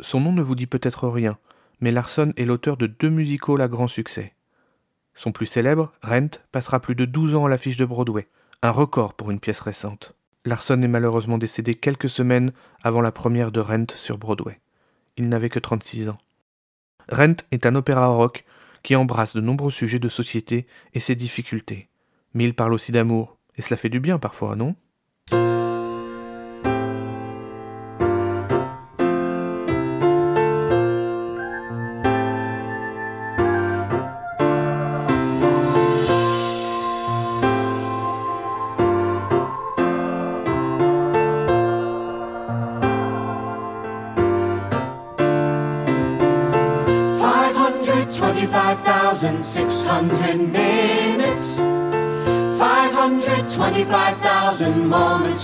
Son 0.00 0.18
nom 0.18 0.32
ne 0.32 0.42
vous 0.42 0.56
dit 0.56 0.66
peut-être 0.66 1.06
rien, 1.06 1.38
mais 1.80 1.92
Larson 1.92 2.32
est 2.36 2.46
l'auteur 2.46 2.76
de 2.76 2.88
deux 2.88 3.10
musicals 3.10 3.60
à 3.60 3.68
grand 3.68 3.86
succès. 3.86 4.34
Son 5.14 5.30
plus 5.30 5.46
célèbre, 5.46 5.92
Rent, 6.02 6.40
passera 6.50 6.80
plus 6.80 6.96
de 6.96 7.04
12 7.04 7.36
ans 7.36 7.46
à 7.46 7.48
l'affiche 7.48 7.76
de 7.76 7.84
Broadway, 7.84 8.26
un 8.62 8.72
record 8.72 9.14
pour 9.14 9.30
une 9.30 9.38
pièce 9.38 9.60
récente. 9.60 10.16
Larson 10.44 10.82
est 10.82 10.88
malheureusement 10.88 11.38
décédé 11.38 11.74
quelques 11.74 12.08
semaines 12.08 12.52
avant 12.82 13.00
la 13.00 13.12
première 13.12 13.52
de 13.52 13.60
Rent 13.60 13.86
sur 13.94 14.18
Broadway. 14.18 14.60
Il 15.16 15.28
n'avait 15.28 15.48
que 15.48 15.60
36 15.60 16.08
ans. 16.08 16.18
Rent 17.08 17.36
est 17.52 17.64
un 17.64 17.76
opéra 17.76 18.08
rock 18.08 18.44
qui 18.82 18.96
embrasse 18.96 19.36
de 19.36 19.40
nombreux 19.40 19.70
sujets 19.70 20.00
de 20.00 20.08
société 20.08 20.66
et 20.94 21.00
ses 21.00 21.14
difficultés. 21.14 21.88
Mais 22.34 22.44
il 22.44 22.54
parle 22.54 22.72
aussi 22.72 22.90
d'amour, 22.90 23.38
et 23.56 23.62
cela 23.62 23.76
fait 23.76 23.88
du 23.88 24.00
bien 24.00 24.18
parfois, 24.18 24.56
non? 24.56 24.74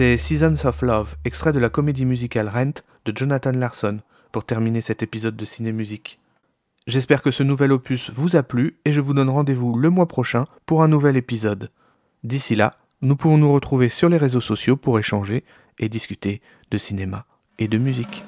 C'était 0.00 0.16
Seasons 0.16 0.66
of 0.66 0.80
Love, 0.80 1.16
extrait 1.26 1.52
de 1.52 1.58
la 1.58 1.68
comédie 1.68 2.06
musicale 2.06 2.48
Rent 2.48 2.82
de 3.04 3.12
Jonathan 3.14 3.52
Larson, 3.52 4.00
pour 4.32 4.46
terminer 4.46 4.80
cet 4.80 5.02
épisode 5.02 5.36
de 5.36 5.44
Ciné 5.44 5.72
Musique. 5.72 6.20
J'espère 6.86 7.20
que 7.20 7.30
ce 7.30 7.42
nouvel 7.42 7.70
opus 7.70 8.10
vous 8.14 8.34
a 8.34 8.42
plu 8.42 8.78
et 8.86 8.92
je 8.92 9.02
vous 9.02 9.12
donne 9.12 9.28
rendez-vous 9.28 9.76
le 9.76 9.90
mois 9.90 10.08
prochain 10.08 10.46
pour 10.64 10.82
un 10.82 10.88
nouvel 10.88 11.18
épisode. 11.18 11.70
D'ici 12.24 12.54
là, 12.54 12.78
nous 13.02 13.14
pourrons 13.14 13.36
nous 13.36 13.52
retrouver 13.52 13.90
sur 13.90 14.08
les 14.08 14.16
réseaux 14.16 14.40
sociaux 14.40 14.78
pour 14.78 14.98
échanger 14.98 15.44
et 15.78 15.90
discuter 15.90 16.40
de 16.70 16.78
cinéma 16.78 17.26
et 17.58 17.68
de 17.68 17.76
musique. 17.76 18.24